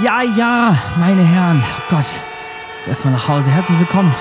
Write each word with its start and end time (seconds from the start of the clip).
Ja, 0.00 0.22
ja, 0.22 0.76
meine 0.96 1.22
Herren, 1.22 1.62
oh 1.62 1.82
Gott, 1.94 2.06
jetzt 2.74 2.88
erstmal 2.88 3.14
nach 3.14 3.28
Hause. 3.28 3.48
Herzlich 3.48 3.78
willkommen 3.78 4.12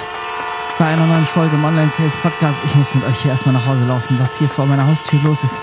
bei 0.77 0.85
einer 0.85 1.07
neuen 1.07 1.25
Folge 1.25 1.55
im 1.55 1.65
Online 1.65 1.91
Sales 1.97 2.15
Podcast. 2.17 2.59
Ich 2.63 2.75
muss 2.75 2.93
mit 2.93 3.03
euch 3.05 3.19
hier 3.23 3.31
erstmal 3.31 3.53
nach 3.53 3.65
Hause 3.65 3.83
laufen, 3.85 4.19
was 4.19 4.37
hier 4.37 4.47
vor 4.47 4.67
meiner 4.67 4.85
Haustür 4.85 5.19
los 5.23 5.43
ist. 5.43 5.59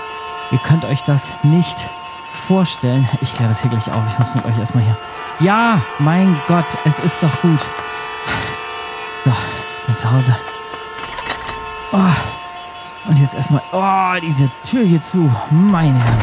Ihr 0.51 0.57
könnt 0.57 0.83
euch 0.83 1.01
das 1.03 1.31
nicht 1.43 1.87
vorstellen. 2.33 3.07
Ich 3.21 3.31
kläre 3.31 3.51
das 3.51 3.61
hier 3.61 3.71
gleich 3.71 3.89
auf. 3.89 4.03
Ich 4.09 4.19
muss 4.19 4.35
mit 4.35 4.43
euch 4.43 4.59
erstmal 4.59 4.83
hier. 4.83 4.97
Ja, 5.39 5.79
mein 5.99 6.37
Gott, 6.49 6.65
es 6.83 6.99
ist 6.99 7.23
doch 7.23 7.41
gut. 7.41 7.61
So, 9.23 9.31
ich 9.31 9.85
bin 9.85 9.95
zu 9.95 10.11
Hause. 10.11 10.35
Oh, 11.93 13.09
und 13.09 13.17
jetzt 13.17 13.33
erstmal. 13.33 13.61
Oh, 13.71 14.19
diese 14.21 14.51
Tür 14.69 14.83
hier 14.83 15.01
zu. 15.01 15.33
Meine 15.51 15.97
Herren. 15.99 16.19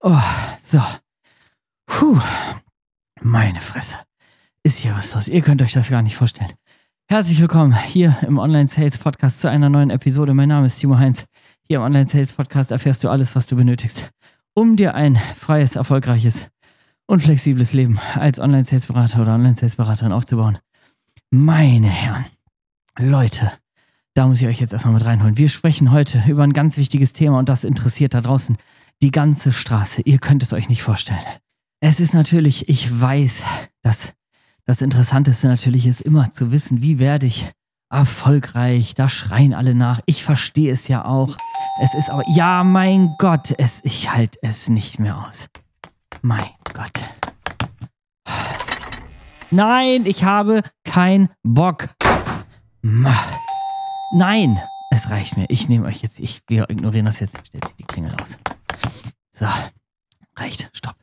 Oh, 0.00 0.20
so. 0.62 0.80
Puh. 1.86 2.20
Meine 3.28 3.60
Fresse. 3.60 3.96
Ist 4.62 4.78
hier 4.78 4.96
was 4.96 5.14
los? 5.14 5.28
Ihr 5.28 5.42
könnt 5.42 5.60
euch 5.60 5.74
das 5.74 5.90
gar 5.90 6.00
nicht 6.00 6.16
vorstellen. 6.16 6.50
Herzlich 7.10 7.38
willkommen 7.42 7.76
hier 7.78 8.16
im 8.26 8.38
Online 8.38 8.68
Sales 8.68 8.96
Podcast 8.96 9.40
zu 9.40 9.50
einer 9.50 9.68
neuen 9.68 9.90
Episode. 9.90 10.32
Mein 10.32 10.48
Name 10.48 10.64
ist 10.64 10.78
Timo 10.78 10.96
Heinz. 10.96 11.26
Hier 11.60 11.76
im 11.76 11.82
Online 11.82 12.08
Sales 12.08 12.32
Podcast 12.32 12.70
erfährst 12.70 13.04
du 13.04 13.10
alles, 13.10 13.36
was 13.36 13.46
du 13.46 13.54
benötigst, 13.54 14.08
um 14.54 14.76
dir 14.76 14.94
ein 14.94 15.16
freies, 15.36 15.76
erfolgreiches 15.76 16.48
und 17.06 17.20
flexibles 17.20 17.74
Leben 17.74 17.98
als 18.14 18.40
Online 18.40 18.64
Sales 18.64 18.86
Berater 18.86 19.20
oder 19.20 19.34
Online 19.34 19.56
Sales 19.56 19.76
Beraterin 19.76 20.12
aufzubauen. 20.12 20.56
Meine 21.30 21.88
Herren, 21.88 22.24
Leute, 22.98 23.52
da 24.14 24.26
muss 24.26 24.40
ich 24.40 24.48
euch 24.48 24.60
jetzt 24.60 24.72
erstmal 24.72 24.94
mit 24.94 25.04
reinholen. 25.04 25.36
Wir 25.36 25.50
sprechen 25.50 25.92
heute 25.92 26.22
über 26.28 26.44
ein 26.44 26.54
ganz 26.54 26.78
wichtiges 26.78 27.12
Thema 27.12 27.40
und 27.40 27.50
das 27.50 27.64
interessiert 27.64 28.14
da 28.14 28.22
draußen 28.22 28.56
die 29.02 29.10
ganze 29.10 29.52
Straße. 29.52 30.00
Ihr 30.06 30.18
könnt 30.18 30.42
es 30.42 30.54
euch 30.54 30.70
nicht 30.70 30.82
vorstellen. 30.82 31.20
Es 31.80 32.00
ist 32.00 32.12
natürlich, 32.12 32.68
ich 32.68 33.00
weiß, 33.00 33.44
dass 33.82 34.12
das 34.64 34.82
Interessanteste 34.82 35.46
natürlich 35.46 35.86
ist 35.86 36.00
immer 36.00 36.32
zu 36.32 36.50
wissen, 36.50 36.82
wie 36.82 36.98
werde 36.98 37.26
ich 37.26 37.50
erfolgreich. 37.88 38.94
Da 38.94 39.08
schreien 39.08 39.54
alle 39.54 39.74
nach. 39.74 40.00
Ich 40.06 40.24
verstehe 40.24 40.72
es 40.72 40.88
ja 40.88 41.04
auch. 41.04 41.36
Es 41.80 41.94
ist 41.94 42.10
aber, 42.10 42.24
ja, 42.28 42.64
mein 42.64 43.14
Gott, 43.18 43.54
es, 43.56 43.80
ich 43.84 44.12
halte 44.12 44.38
es 44.42 44.68
nicht 44.68 44.98
mehr 44.98 45.26
aus. 45.26 45.48
Mein 46.20 46.50
Gott. 46.74 47.00
Nein, 49.50 50.04
ich 50.04 50.24
habe 50.24 50.62
keinen 50.84 51.28
Bock. 51.44 51.90
Nein, 52.82 54.60
es 54.90 55.10
reicht 55.10 55.36
mir. 55.36 55.46
Ich 55.48 55.68
nehme 55.68 55.86
euch 55.86 56.02
jetzt, 56.02 56.18
ich, 56.18 56.40
wir 56.48 56.68
ignorieren 56.68 57.06
das 57.06 57.20
jetzt. 57.20 57.38
Stellt 57.46 57.68
sie 57.68 57.74
die 57.76 57.84
Klingel 57.84 58.14
aus. 58.20 58.36
So, 59.32 59.46
reicht, 60.36 60.68
stopp. 60.72 60.96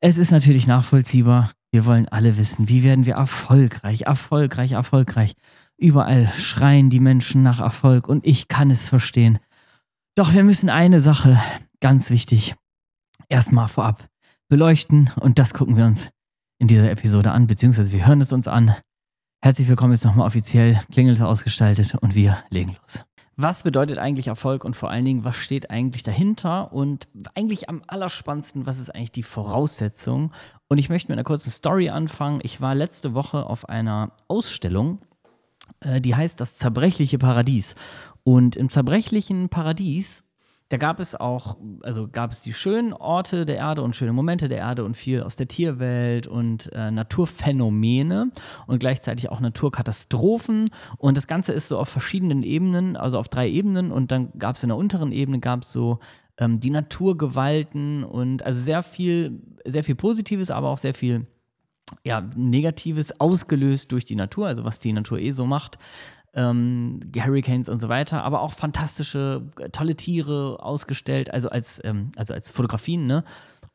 Es 0.00 0.16
ist 0.16 0.30
natürlich 0.30 0.66
nachvollziehbar. 0.66 1.52
Wir 1.72 1.84
wollen 1.84 2.08
alle 2.08 2.38
wissen, 2.38 2.68
wie 2.68 2.84
werden 2.84 3.04
wir 3.04 3.14
erfolgreich, 3.14 4.02
erfolgreich, 4.02 4.72
erfolgreich. 4.72 5.34
Überall 5.76 6.28
schreien 6.28 6.88
die 6.88 7.00
Menschen 7.00 7.42
nach 7.42 7.60
Erfolg 7.60 8.08
und 8.08 8.26
ich 8.26 8.48
kann 8.48 8.70
es 8.70 8.86
verstehen. 8.86 9.38
Doch 10.14 10.34
wir 10.34 10.44
müssen 10.44 10.70
eine 10.70 11.00
Sache, 11.00 11.40
ganz 11.80 12.10
wichtig, 12.10 12.54
erstmal 13.28 13.68
vorab 13.68 14.08
beleuchten 14.48 15.10
und 15.20 15.38
das 15.38 15.52
gucken 15.52 15.76
wir 15.76 15.84
uns 15.84 16.10
in 16.58 16.68
dieser 16.68 16.90
Episode 16.90 17.32
an, 17.32 17.46
beziehungsweise 17.46 17.92
wir 17.92 18.06
hören 18.06 18.20
es 18.20 18.32
uns 18.32 18.48
an. 18.48 18.74
Herzlich 19.42 19.68
willkommen 19.68 19.92
jetzt 19.92 20.04
nochmal 20.04 20.26
offiziell, 20.26 20.80
Klingel 20.90 21.12
ist 21.12 21.22
ausgestaltet 21.22 21.94
und 21.96 22.14
wir 22.14 22.42
legen 22.50 22.76
los 22.80 23.07
was 23.40 23.62
bedeutet 23.62 23.98
eigentlich 23.98 24.26
Erfolg 24.26 24.64
und 24.64 24.74
vor 24.74 24.90
allen 24.90 25.04
Dingen, 25.04 25.22
was 25.22 25.36
steht 25.36 25.70
eigentlich 25.70 26.02
dahinter 26.02 26.72
und 26.72 27.06
eigentlich 27.36 27.68
am 27.68 27.82
allerspannendsten, 27.86 28.66
was 28.66 28.80
ist 28.80 28.90
eigentlich 28.90 29.12
die 29.12 29.22
Voraussetzung? 29.22 30.32
Und 30.66 30.78
ich 30.78 30.88
möchte 30.88 31.08
mit 31.08 31.16
einer 31.16 31.24
kurzen 31.24 31.52
Story 31.52 31.88
anfangen. 31.88 32.40
Ich 32.42 32.60
war 32.60 32.74
letzte 32.74 33.14
Woche 33.14 33.46
auf 33.46 33.68
einer 33.68 34.10
Ausstellung, 34.26 34.98
äh, 35.78 36.00
die 36.00 36.16
heißt 36.16 36.40
Das 36.40 36.56
zerbrechliche 36.56 37.18
Paradies. 37.18 37.76
Und 38.24 38.56
im 38.56 38.70
zerbrechlichen 38.70 39.48
Paradies 39.50 40.24
da 40.68 40.76
gab 40.76 41.00
es 41.00 41.14
auch, 41.14 41.56
also 41.82 42.08
gab 42.08 42.30
es 42.30 42.42
die 42.42 42.52
schönen 42.52 42.92
Orte 42.92 43.46
der 43.46 43.56
Erde 43.56 43.82
und 43.82 43.96
schöne 43.96 44.12
Momente 44.12 44.48
der 44.48 44.58
Erde 44.58 44.84
und 44.84 44.96
viel 44.96 45.22
aus 45.22 45.36
der 45.36 45.48
Tierwelt 45.48 46.26
und 46.26 46.70
äh, 46.74 46.90
Naturphänomene 46.90 48.30
und 48.66 48.78
gleichzeitig 48.78 49.30
auch 49.30 49.40
Naturkatastrophen. 49.40 50.68
Und 50.98 51.16
das 51.16 51.26
Ganze 51.26 51.52
ist 51.52 51.68
so 51.68 51.78
auf 51.78 51.88
verschiedenen 51.88 52.42
Ebenen, 52.42 52.96
also 52.96 53.18
auf 53.18 53.28
drei 53.28 53.48
Ebenen. 53.48 53.90
Und 53.90 54.12
dann 54.12 54.30
gab 54.38 54.56
es 54.56 54.62
in 54.62 54.68
der 54.68 54.76
unteren 54.76 55.12
Ebene 55.12 55.38
gab 55.38 55.62
es 55.62 55.72
so 55.72 56.00
ähm, 56.36 56.60
die 56.60 56.70
Naturgewalten 56.70 58.04
und 58.04 58.42
also 58.42 58.60
sehr 58.60 58.82
viel, 58.82 59.40
sehr 59.64 59.84
viel 59.84 59.94
Positives, 59.94 60.50
aber 60.50 60.68
auch 60.68 60.78
sehr 60.78 60.94
viel 60.94 61.26
ja, 62.04 62.20
Negatives 62.36 63.18
ausgelöst 63.18 63.90
durch 63.92 64.04
die 64.04 64.16
Natur, 64.16 64.46
also 64.48 64.64
was 64.64 64.78
die 64.78 64.92
Natur 64.92 65.18
eh 65.18 65.30
so 65.30 65.46
macht 65.46 65.78
ähm, 66.34 67.00
Hurricanes 67.16 67.68
und 67.68 67.80
so 67.80 67.88
weiter, 67.88 68.22
aber 68.22 68.40
auch 68.40 68.52
fantastische, 68.52 69.42
äh, 69.58 69.70
tolle 69.70 69.96
Tiere 69.96 70.62
ausgestellt, 70.62 71.32
also 71.32 71.50
als, 71.50 71.80
ähm, 71.84 72.12
also 72.16 72.34
als 72.34 72.50
Fotografien, 72.50 73.06
ne? 73.06 73.24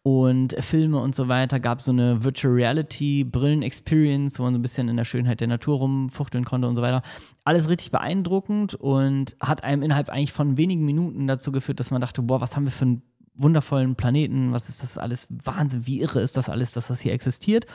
Und 0.05 0.53
Filme 0.59 0.99
und 0.99 1.15
so 1.15 1.29
weiter. 1.29 1.61
Gab 1.61 1.81
so 1.81 1.91
eine 1.91 2.25
Virtual 2.25 2.53
Reality 2.53 3.23
Brillen-Experience, 3.23 4.37
wo 4.37 4.43
man 4.43 4.53
so 4.53 4.59
ein 4.59 4.61
bisschen 4.61 4.89
in 4.89 4.97
der 4.97 5.05
Schönheit 5.05 5.39
der 5.39 5.47
Natur 5.47 5.77
rumfuchteln 5.77 6.43
konnte 6.43 6.67
und 6.67 6.75
so 6.75 6.81
weiter. 6.81 7.03
Alles 7.45 7.69
richtig 7.69 7.91
beeindruckend 7.91 8.75
und 8.75 9.37
hat 9.39 9.63
einem 9.63 9.81
innerhalb 9.81 10.09
eigentlich 10.09 10.33
von 10.33 10.57
wenigen 10.57 10.83
Minuten 10.83 11.25
dazu 11.25 11.53
geführt, 11.53 11.79
dass 11.79 11.89
man 11.89 12.01
dachte, 12.01 12.21
boah, 12.21 12.41
was 12.41 12.57
haben 12.57 12.65
wir 12.65 12.71
für 12.71 12.83
einen 12.83 13.01
wundervollen 13.35 13.95
Planeten, 13.95 14.51
was 14.51 14.67
ist 14.67 14.83
das 14.83 14.97
alles, 14.97 15.27
Wahnsinn, 15.29 15.87
wie 15.87 16.01
irre 16.01 16.19
ist 16.19 16.35
das 16.35 16.49
alles, 16.49 16.73
dass 16.73 16.87
das 16.87 16.99
hier 16.99 17.13
existiert. 17.13 17.65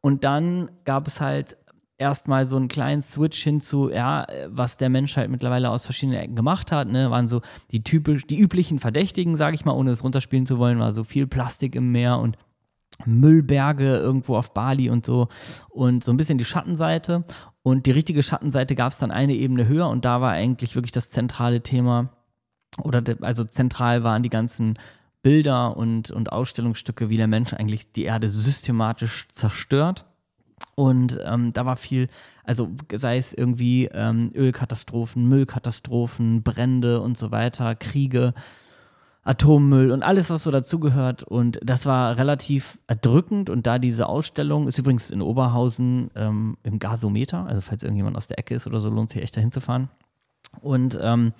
Und 0.00 0.24
dann 0.24 0.70
gab 0.84 1.06
es 1.06 1.20
halt 1.20 1.56
erstmal 1.98 2.46
so 2.46 2.56
einen 2.56 2.68
kleinen 2.68 3.02
Switch 3.02 3.42
hin 3.42 3.60
zu, 3.60 3.90
ja, 3.90 4.26
was 4.46 4.76
der 4.76 4.88
Mensch 4.88 5.16
halt 5.16 5.30
mittlerweile 5.30 5.70
aus 5.70 5.84
verschiedenen 5.84 6.20
Ecken 6.20 6.36
gemacht 6.36 6.72
hat, 6.72 6.88
ne, 6.88 7.10
waren 7.10 7.28
so 7.28 7.42
die 7.72 7.82
typisch, 7.82 8.26
die 8.26 8.38
üblichen 8.38 8.78
Verdächtigen, 8.78 9.36
sage 9.36 9.56
ich 9.56 9.64
mal, 9.64 9.72
ohne 9.72 9.90
es 9.90 10.04
runterspielen 10.04 10.46
zu 10.46 10.58
wollen, 10.58 10.78
war 10.78 10.92
so 10.92 11.04
viel 11.04 11.26
Plastik 11.26 11.74
im 11.74 11.90
Meer 11.90 12.18
und 12.18 12.38
Müllberge 13.04 13.96
irgendwo 13.96 14.36
auf 14.36 14.54
Bali 14.54 14.90
und 14.90 15.04
so 15.04 15.28
und 15.68 16.04
so 16.04 16.12
ein 16.12 16.16
bisschen 16.16 16.38
die 16.38 16.44
Schattenseite. 16.44 17.24
Und 17.62 17.86
die 17.86 17.90
richtige 17.90 18.22
Schattenseite 18.22 18.74
gab 18.74 18.92
es 18.92 18.98
dann 18.98 19.10
eine 19.10 19.34
Ebene 19.34 19.68
höher 19.68 19.88
und 19.88 20.04
da 20.04 20.20
war 20.20 20.32
eigentlich 20.32 20.74
wirklich 20.74 20.92
das 20.92 21.10
zentrale 21.10 21.62
Thema 21.62 22.10
oder 22.82 23.02
de, 23.02 23.16
also 23.22 23.44
zentral 23.44 24.04
waren 24.04 24.22
die 24.22 24.30
ganzen 24.30 24.78
Bilder 25.22 25.76
und, 25.76 26.12
und 26.12 26.32
Ausstellungsstücke, 26.32 27.08
wie 27.08 27.16
der 27.16 27.26
Mensch 27.26 27.52
eigentlich 27.52 27.92
die 27.92 28.04
Erde 28.04 28.28
systematisch 28.28 29.26
zerstört 29.32 30.07
und 30.74 31.18
ähm, 31.24 31.52
da 31.52 31.66
war 31.66 31.76
viel, 31.76 32.08
also 32.44 32.70
sei 32.94 33.16
es 33.16 33.34
irgendwie 33.34 33.86
ähm, 33.92 34.30
Ölkatastrophen, 34.34 35.28
Müllkatastrophen, 35.28 36.42
Brände 36.42 37.00
und 37.00 37.18
so 37.18 37.30
weiter, 37.30 37.74
Kriege, 37.74 38.34
Atommüll 39.24 39.90
und 39.90 40.02
alles, 40.02 40.30
was 40.30 40.44
so 40.44 40.50
dazugehört. 40.50 41.22
Und 41.22 41.60
das 41.62 41.84
war 41.84 42.16
relativ 42.16 42.78
erdrückend. 42.86 43.50
Und 43.50 43.66
da 43.66 43.78
diese 43.78 44.06
Ausstellung 44.06 44.68
ist 44.68 44.78
übrigens 44.78 45.10
in 45.10 45.20
Oberhausen 45.20 46.10
ähm, 46.14 46.56
im 46.62 46.78
Gasometer, 46.78 47.44
also 47.46 47.60
falls 47.60 47.82
irgendjemand 47.82 48.16
aus 48.16 48.26
der 48.26 48.38
Ecke 48.38 48.54
ist 48.54 48.66
oder 48.66 48.80
so, 48.80 48.88
lohnt 48.88 49.10
sich 49.10 49.22
echt 49.22 49.36
dahin 49.36 49.52
zu 49.52 49.60
fahren. 49.60 49.90
Und 50.60 50.98
ähm, 51.00 51.32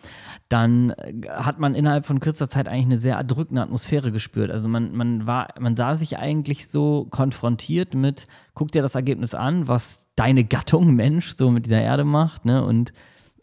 dann 0.49 0.95
hat 1.29 1.59
man 1.59 1.75
innerhalb 1.75 2.07
von 2.07 2.21
kürzer 2.21 2.49
Zeit 2.49 2.69
eigentlich 2.69 2.87
eine 2.87 2.99
sehr 2.99 3.17
erdrückende 3.17 3.63
Atmosphäre 3.63 4.13
gespürt. 4.13 4.51
Also 4.51 4.69
man, 4.69 4.95
man 4.95 5.27
war, 5.27 5.49
man 5.59 5.77
sah 5.77 5.97
sich 5.97 6.19
eigentlich 6.19 6.69
so 6.69 7.07
konfrontiert 7.11 7.95
mit, 7.95 8.27
guck 8.55 8.71
dir 8.71 8.83
das 8.83 8.95
Ergebnis 8.95 9.35
an, 9.35 9.69
was 9.69 10.03
deine 10.17 10.45
Gattung 10.45 10.95
Mensch 10.95 11.37
so 11.37 11.51
mit 11.51 11.67
dieser 11.67 11.81
Erde 11.81 12.05
macht, 12.05 12.45
ne? 12.45 12.65
Und 12.65 12.93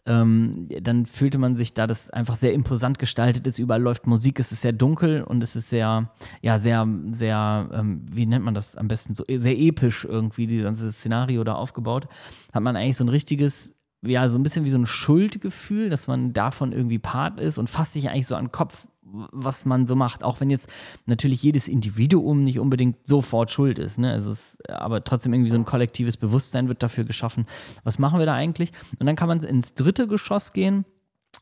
ähm, 0.06 0.68
dann 0.82 1.04
fühlte 1.04 1.36
man 1.38 1.56
sich 1.56 1.74
da, 1.74 1.88
das 1.88 2.10
einfach 2.10 2.36
sehr 2.36 2.52
imposant 2.52 2.98
gestaltet 2.98 3.46
ist. 3.46 3.58
Überall 3.58 3.82
läuft 3.82 4.06
Musik, 4.06 4.38
es 4.38 4.52
ist 4.52 4.60
sehr 4.60 4.72
dunkel 4.72 5.22
und 5.22 5.42
es 5.42 5.56
ist 5.56 5.68
sehr, 5.68 6.10
ja, 6.42 6.58
sehr, 6.60 6.86
sehr, 7.10 7.68
ähm, 7.72 8.02
wie 8.08 8.26
nennt 8.26 8.44
man 8.44 8.54
das 8.54 8.76
am 8.76 8.86
besten, 8.86 9.16
so 9.16 9.24
sehr 9.28 9.58
episch 9.58 10.04
irgendwie, 10.04 10.46
dieses 10.46 10.98
Szenario 10.98 11.42
da 11.42 11.54
aufgebaut. 11.54 12.06
Hat 12.52 12.62
man 12.62 12.76
eigentlich 12.76 12.96
so 12.96 13.04
ein 13.04 13.08
richtiges 13.08 13.75
ja, 14.02 14.28
so 14.28 14.38
ein 14.38 14.42
bisschen 14.42 14.64
wie 14.64 14.70
so 14.70 14.78
ein 14.78 14.86
Schuldgefühl, 14.86 15.90
dass 15.90 16.06
man 16.06 16.32
davon 16.32 16.72
irgendwie 16.72 16.98
Part 16.98 17.40
ist 17.40 17.58
und 17.58 17.68
fasst 17.68 17.94
sich 17.94 18.08
eigentlich 18.08 18.26
so 18.26 18.36
an 18.36 18.46
den 18.46 18.52
Kopf, 18.52 18.86
was 19.02 19.64
man 19.64 19.86
so 19.86 19.94
macht. 19.96 20.22
Auch 20.22 20.40
wenn 20.40 20.50
jetzt 20.50 20.68
natürlich 21.06 21.42
jedes 21.42 21.68
Individuum 21.68 22.42
nicht 22.42 22.58
unbedingt 22.58 23.06
sofort 23.06 23.50
schuld 23.50 23.78
ist. 23.78 23.98
Ne? 23.98 24.12
Also 24.12 24.32
es, 24.32 24.56
aber 24.68 25.04
trotzdem 25.04 25.32
irgendwie 25.32 25.50
so 25.50 25.56
ein 25.56 25.64
kollektives 25.64 26.16
Bewusstsein 26.16 26.68
wird 26.68 26.82
dafür 26.82 27.04
geschaffen. 27.04 27.46
Was 27.84 27.98
machen 27.98 28.18
wir 28.18 28.26
da 28.26 28.34
eigentlich? 28.34 28.72
Und 28.98 29.06
dann 29.06 29.16
kann 29.16 29.28
man 29.28 29.42
ins 29.42 29.74
dritte 29.74 30.08
Geschoss 30.08 30.52
gehen. 30.52 30.84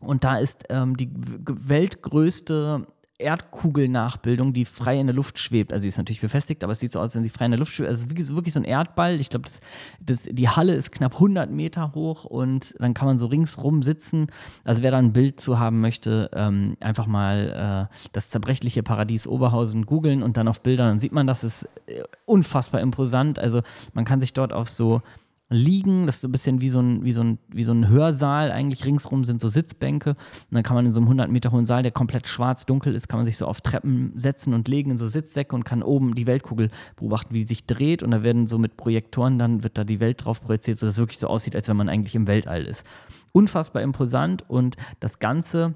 Und 0.01 0.25
da 0.25 0.37
ist 0.37 0.65
ähm, 0.71 0.97
die 0.97 1.11
weltgrößte 1.15 2.87
Erdkugelnachbildung, 3.19 4.53
die 4.53 4.65
frei 4.65 4.99
in 4.99 5.07
der 5.07 5.15
Luft 5.15 5.39
schwebt. 5.39 5.73
Also 5.73 5.83
sie 5.83 5.89
ist 5.89 5.99
natürlich 5.99 6.21
befestigt, 6.21 6.65
aber 6.65 6.73
es 6.73 6.81
sieht 6.81 6.93
so 6.93 7.01
aus, 7.01 7.15
wenn 7.15 7.23
sie 7.23 7.31
frei 7.31 7.45
in 7.45 7.53
der 7.53 7.61
Luft 7.61 7.73
schwebt. 7.73 7.89
Also 7.89 8.07
es 8.07 8.13
ist 8.13 8.35
wirklich 8.35 8.55
so 8.55 8.61
ein 8.61 8.65
Erdball. 8.65 9.21
Ich 9.21 9.31
glaube, 9.31 9.45
das, 9.45 9.61
das, 10.01 10.23
die 10.25 10.49
Halle 10.49 10.75
ist 10.75 10.91
knapp 10.91 11.15
100 11.15 11.51
Meter 11.51 11.95
hoch 11.95 12.25
und 12.25 12.75
dann 12.79 12.93
kann 12.93 13.07
man 13.07 13.19
so 13.19 13.27
ringsrum 13.27 13.83
sitzen. 13.83 14.27
Also 14.65 14.83
wer 14.83 14.91
da 14.91 14.99
ein 14.99 15.13
Bild 15.13 15.41
zu 15.41 15.61
haben 15.61 15.81
möchte, 15.81 16.29
ähm, 16.35 16.77
einfach 16.81 17.07
mal 17.07 17.89
äh, 17.93 18.09
das 18.13 18.31
zerbrechliche 18.31 18.83
Paradies 18.83 19.29
Oberhausen 19.29 19.87
googeln 19.87 20.23
und 20.23 20.37
dann 20.37 20.49
auf 20.49 20.61
Bildern, 20.61 20.89
dann 20.89 21.01
sieht 21.01 21.13
man, 21.13 21.29
das 21.29 21.45
ist 21.45 21.69
äh, 21.87 22.03
unfassbar 22.27 22.81
imposant. 22.81 23.39
Also 23.39 23.63
man 23.93 24.05
kann 24.05 24.21
sich 24.21 24.33
dort 24.33 24.53
auf 24.53 24.69
so 24.69 25.03
liegen. 25.51 26.07
Das 26.07 26.17
ist 26.17 26.21
so 26.23 26.29
ein 26.29 26.33
bisschen 26.33 26.61
wie 26.61 26.69
so 26.69 26.81
ein, 26.81 27.05
wie 27.05 27.13
so 27.13 27.23
ein, 27.23 27.39
wie 27.49 27.63
so 27.63 27.73
ein 27.73 27.89
Hörsaal. 27.89 28.51
Eigentlich 28.51 28.85
ringsrum 28.85 29.25
sind 29.25 29.41
so 29.41 29.49
Sitzbänke. 29.49 30.11
Und 30.11 30.19
dann 30.51 30.63
kann 30.63 30.75
man 30.75 30.87
in 30.87 30.93
so 30.93 31.01
einem 31.01 31.07
100 31.07 31.31
Meter 31.31 31.53
hohen 31.53 31.67
Saal, 31.67 31.83
der 31.83 31.93
komplett 31.93 32.29
schwarz-dunkel 32.29 32.95
ist, 32.95 33.09
kann 33.09 33.19
man 33.19 33.27
sich 33.27 33.37
so 33.37 33.47
auf 33.47 33.61
Treppen 33.61 34.13
setzen 34.17 34.55
und 34.55 34.69
legen 34.69 34.91
in 34.91 34.99
so 34.99 35.07
Sitzsäcke 35.07 35.55
und 35.55 35.65
kann 35.65 35.83
oben 35.83 36.15
die 36.15 36.27
Weltkugel 36.27 36.71
beobachten, 36.97 37.35
wie 37.35 37.41
die 37.41 37.47
sich 37.47 37.67
dreht. 37.67 38.03
Und 38.03 38.11
da 38.11 38.23
werden 38.23 38.47
so 38.47 38.59
mit 38.59 38.77
Projektoren 38.77 39.39
dann, 39.39 39.63
wird 39.63 39.79
da 39.79 39.85
die 39.85 40.01
Welt 40.01 40.25
drauf 40.25 40.43
projiziert, 40.43 40.79
sodass 40.79 40.95
es 40.95 41.01
wirklich 41.01 41.19
so 41.19 41.29
aussieht, 41.29 41.55
als 41.55 41.69
wenn 41.69 41.77
man 41.77 41.89
eigentlich 41.89 42.15
im 42.15 42.27
Weltall 42.27 42.65
ist. 42.65 42.85
Unfassbar 43.33 43.83
imposant 43.83 44.49
und 44.49 44.77
das 45.01 45.19
Ganze 45.19 45.75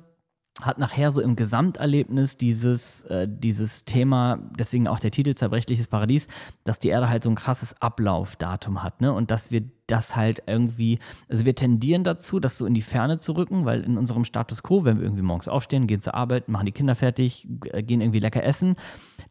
hat 0.63 0.79
nachher 0.79 1.11
so 1.11 1.21
im 1.21 1.37
Gesamterlebnis 1.37 2.37
dieses, 2.37 3.03
äh, 3.05 3.29
dieses 3.31 3.85
Thema, 3.85 4.39
deswegen 4.59 4.89
auch 4.89 4.99
der 4.99 5.11
Titel 5.11 5.35
Zerbrechliches 5.35 5.87
Paradies, 5.87 6.27
dass 6.65 6.79
die 6.79 6.89
Erde 6.89 7.09
halt 7.09 7.23
so 7.23 7.31
ein 7.31 7.37
krasses 7.37 7.81
Ablaufdatum 7.81 8.83
hat, 8.83 9.01
ne? 9.01 9.13
Und 9.13 9.31
dass 9.31 9.53
wir 9.53 9.63
das 9.87 10.17
halt 10.17 10.43
irgendwie, 10.47 10.99
also 11.29 11.47
wir 11.47 11.55
tendieren 11.55 12.05
dazu, 12.05 12.41
das 12.41 12.59
so 12.59 12.67
in 12.67 12.75
die 12.75 12.83
Ferne 12.83 13.19
zu 13.19 13.33
rücken, 13.33 13.65
weil 13.65 13.83
in 13.83 13.97
unserem 13.97 14.25
Status 14.25 14.63
quo, 14.63 14.85
wenn 14.85 14.99
wir 14.99 15.05
irgendwie 15.05 15.23
morgens 15.23 15.49
aufstehen, 15.49 15.87
gehen 15.87 16.01
zur 16.01 16.15
Arbeit, 16.15 16.49
machen 16.49 16.67
die 16.67 16.73
Kinder 16.73 16.95
fertig, 16.95 17.49
äh, 17.73 17.83
gehen 17.83 18.01
irgendwie 18.01 18.21
lecker 18.21 18.45
essen, 18.45 18.77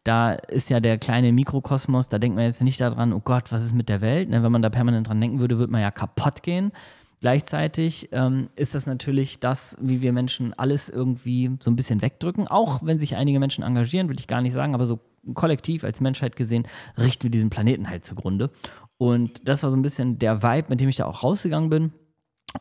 da 0.04 0.32
ist 0.32 0.70
ja 0.70 0.80
der 0.80 0.98
kleine 0.98 1.32
Mikrokosmos, 1.32 2.08
da 2.08 2.18
denkt 2.18 2.36
man 2.36 2.46
jetzt 2.46 2.62
nicht 2.62 2.80
daran, 2.80 3.12
oh 3.12 3.20
Gott, 3.20 3.52
was 3.52 3.62
ist 3.62 3.74
mit 3.74 3.88
der 3.88 4.00
Welt? 4.00 4.28
Ne? 4.28 4.42
Wenn 4.42 4.52
man 4.52 4.62
da 4.62 4.70
permanent 4.70 5.08
dran 5.08 5.20
denken 5.20 5.40
würde, 5.40 5.58
würde 5.58 5.72
man 5.72 5.80
ja 5.80 5.90
kaputt 5.90 6.42
gehen. 6.42 6.72
Gleichzeitig 7.20 8.08
ähm, 8.12 8.48
ist 8.54 8.74
das 8.74 8.86
natürlich 8.86 9.40
das, 9.40 9.76
wie 9.80 10.02
wir 10.02 10.12
Menschen 10.12 10.54
alles 10.54 10.88
irgendwie 10.88 11.50
so 11.60 11.70
ein 11.70 11.76
bisschen 11.76 12.00
wegdrücken. 12.00 12.46
Auch 12.46 12.80
wenn 12.84 13.00
sich 13.00 13.16
einige 13.16 13.40
Menschen 13.40 13.64
engagieren, 13.64 14.08
will 14.08 14.18
ich 14.18 14.28
gar 14.28 14.40
nicht 14.40 14.52
sagen, 14.52 14.74
aber 14.74 14.86
so 14.86 15.00
kollektiv 15.34 15.82
als 15.84 16.00
Menschheit 16.00 16.36
gesehen 16.36 16.66
richten 16.96 17.24
wir 17.24 17.30
diesen 17.30 17.50
Planeten 17.50 17.90
halt 17.90 18.04
zugrunde. 18.04 18.50
Und 18.98 19.48
das 19.48 19.62
war 19.62 19.70
so 19.70 19.76
ein 19.76 19.82
bisschen 19.82 20.18
der 20.18 20.42
Vibe, 20.42 20.68
mit 20.70 20.80
dem 20.80 20.88
ich 20.88 20.96
da 20.96 21.06
auch 21.06 21.22
rausgegangen 21.24 21.70
bin. 21.70 21.92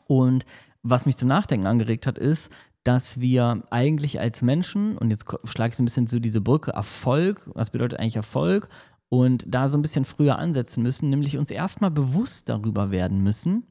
Und 0.08 0.46
was 0.82 1.06
mich 1.06 1.18
zum 1.18 1.28
Nachdenken 1.28 1.68
angeregt 1.68 2.08
hat, 2.08 2.18
ist, 2.18 2.52
dass 2.84 3.20
wir 3.20 3.64
eigentlich 3.70 4.20
als 4.20 4.42
Menschen, 4.42 4.98
und 4.98 5.12
jetzt 5.12 5.26
schlage 5.44 5.72
ich 5.72 5.76
so 5.76 5.84
ein 5.84 5.86
bisschen 5.86 6.08
zu 6.08 6.20
diese 6.20 6.42
Brücke, 6.42 6.72
Erfolg, 6.72 7.50
was 7.54 7.72
bedeutet 7.72 8.00
eigentlich 8.00 8.16
Erfolg? 8.16 8.70
Und 9.10 9.46
da 9.48 9.70
so 9.70 9.78
ein 9.78 9.82
bisschen 9.82 10.06
früher 10.06 10.38
ansetzen 10.38 10.84
müssen, 10.84 11.10
nämlich 11.10 11.38
uns 11.38 11.52
erstmal 11.52 11.92
bewusst 11.92 12.50
darüber 12.50 12.92
werden 12.92 13.24
müssen, 13.24 13.66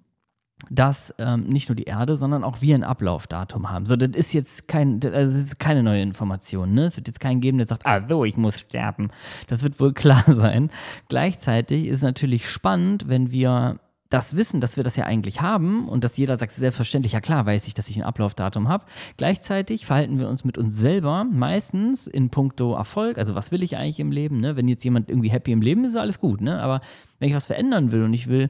dass 0.70 1.14
ähm, 1.18 1.44
nicht 1.44 1.68
nur 1.68 1.76
die 1.76 1.84
Erde, 1.84 2.16
sondern 2.16 2.42
auch 2.42 2.60
wir 2.60 2.74
ein 2.74 2.84
Ablaufdatum 2.84 3.70
haben. 3.70 3.86
So, 3.86 3.94
das 3.96 4.10
ist 4.14 4.32
jetzt 4.32 4.68
kein, 4.68 5.00
das 5.00 5.34
ist 5.34 5.58
keine 5.58 5.82
neue 5.82 6.02
Information. 6.02 6.72
Ne? 6.72 6.86
Es 6.86 6.96
wird 6.96 7.06
jetzt 7.08 7.20
keinen 7.20 7.40
geben, 7.40 7.58
der 7.58 7.66
sagt, 7.66 7.86
ah 7.86 8.06
so, 8.06 8.24
ich 8.24 8.36
muss 8.36 8.60
sterben. 8.60 9.10
Das 9.48 9.62
wird 9.62 9.78
wohl 9.80 9.92
klar 9.94 10.24
sein. 10.26 10.70
Gleichzeitig 11.08 11.86
ist 11.86 11.98
es 11.98 12.02
natürlich 12.02 12.48
spannend, 12.48 13.08
wenn 13.08 13.30
wir 13.30 13.78
das 14.08 14.36
wissen, 14.36 14.60
dass 14.60 14.76
wir 14.76 14.84
das 14.84 14.96
ja 14.96 15.04
eigentlich 15.04 15.40
haben 15.40 15.88
und 15.88 16.04
dass 16.04 16.16
jeder 16.16 16.38
sagt, 16.38 16.52
selbstverständlich, 16.52 17.12
ja 17.12 17.20
klar, 17.20 17.44
weiß 17.44 17.66
ich, 17.66 17.74
dass 17.74 17.88
ich 17.88 17.96
ein 17.96 18.04
Ablaufdatum 18.04 18.68
habe. 18.68 18.84
Gleichzeitig 19.16 19.84
verhalten 19.84 20.18
wir 20.18 20.28
uns 20.28 20.44
mit 20.44 20.58
uns 20.58 20.76
selber 20.76 21.24
meistens 21.24 22.06
in 22.06 22.30
puncto 22.30 22.74
Erfolg, 22.74 23.18
also 23.18 23.34
was 23.34 23.50
will 23.50 23.62
ich 23.62 23.76
eigentlich 23.76 23.98
im 23.98 24.12
Leben, 24.12 24.38
ne? 24.38 24.56
Wenn 24.56 24.68
jetzt 24.68 24.84
jemand 24.84 25.08
irgendwie 25.08 25.30
happy 25.30 25.50
im 25.50 25.60
Leben 25.60 25.84
ist, 25.84 25.92
ist 25.92 25.96
alles 25.96 26.20
gut, 26.20 26.40
ne? 26.40 26.62
Aber 26.62 26.80
wenn 27.18 27.28
ich 27.28 27.34
was 27.34 27.48
verändern 27.48 27.90
will 27.90 28.04
und 28.04 28.14
ich 28.14 28.28
will 28.28 28.48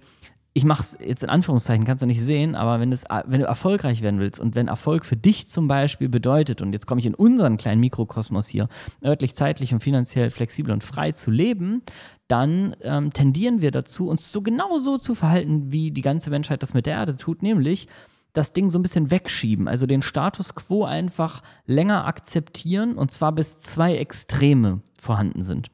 ich 0.56 0.64
mache 0.64 0.80
es 0.80 0.96
jetzt 1.06 1.22
in 1.22 1.28
Anführungszeichen, 1.28 1.84
kannst 1.84 2.02
du 2.02 2.06
nicht 2.06 2.22
sehen, 2.22 2.54
aber 2.54 2.80
wenn, 2.80 2.90
das, 2.90 3.04
wenn 3.26 3.40
du 3.40 3.46
erfolgreich 3.46 4.00
werden 4.00 4.20
willst 4.20 4.40
und 4.40 4.54
wenn 4.54 4.68
Erfolg 4.68 5.04
für 5.04 5.14
dich 5.14 5.48
zum 5.48 5.68
Beispiel 5.68 6.08
bedeutet, 6.08 6.62
und 6.62 6.72
jetzt 6.72 6.86
komme 6.86 6.98
ich 6.98 7.04
in 7.06 7.14
unseren 7.14 7.58
kleinen 7.58 7.82
Mikrokosmos 7.82 8.48
hier, 8.48 8.68
örtlich, 9.04 9.34
zeitlich 9.36 9.74
und 9.74 9.82
finanziell 9.82 10.30
flexibel 10.30 10.72
und 10.72 10.82
frei 10.82 11.12
zu 11.12 11.30
leben, 11.30 11.82
dann 12.26 12.74
ähm, 12.80 13.12
tendieren 13.12 13.60
wir 13.60 13.70
dazu, 13.70 14.08
uns 14.08 14.32
so 14.32 14.40
genau 14.40 14.78
so 14.78 14.96
zu 14.96 15.14
verhalten, 15.14 15.72
wie 15.72 15.90
die 15.90 16.00
ganze 16.00 16.30
Menschheit 16.30 16.62
das 16.62 16.72
mit 16.72 16.86
der 16.86 16.94
Erde 16.94 17.18
tut, 17.18 17.42
nämlich 17.42 17.86
das 18.32 18.54
Ding 18.54 18.70
so 18.70 18.78
ein 18.78 18.82
bisschen 18.82 19.10
wegschieben, 19.10 19.68
also 19.68 19.84
den 19.84 20.00
Status 20.00 20.54
quo 20.54 20.84
einfach 20.84 21.42
länger 21.66 22.06
akzeptieren 22.06 22.96
und 22.96 23.10
zwar 23.10 23.32
bis 23.32 23.60
zwei 23.60 23.96
Extreme 23.98 24.80
vorhanden 24.98 25.42
sind. 25.42 25.70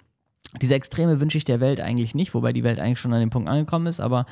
Diese 0.60 0.75
Extreme 0.75 1.20
wünsche 1.20 1.38
ich 1.38 1.44
der 1.44 1.60
Welt 1.60 1.81
eigentlich 1.81 2.14
nicht, 2.14 2.34
wobei 2.34 2.52
die 2.52 2.64
Welt 2.64 2.78
eigentlich 2.78 3.00
schon 3.00 3.12
an 3.14 3.20
dem 3.20 3.31
Punkt 3.31 3.49
angekommen 3.49 3.87
ist. 3.87 4.00
Aber 4.00 4.26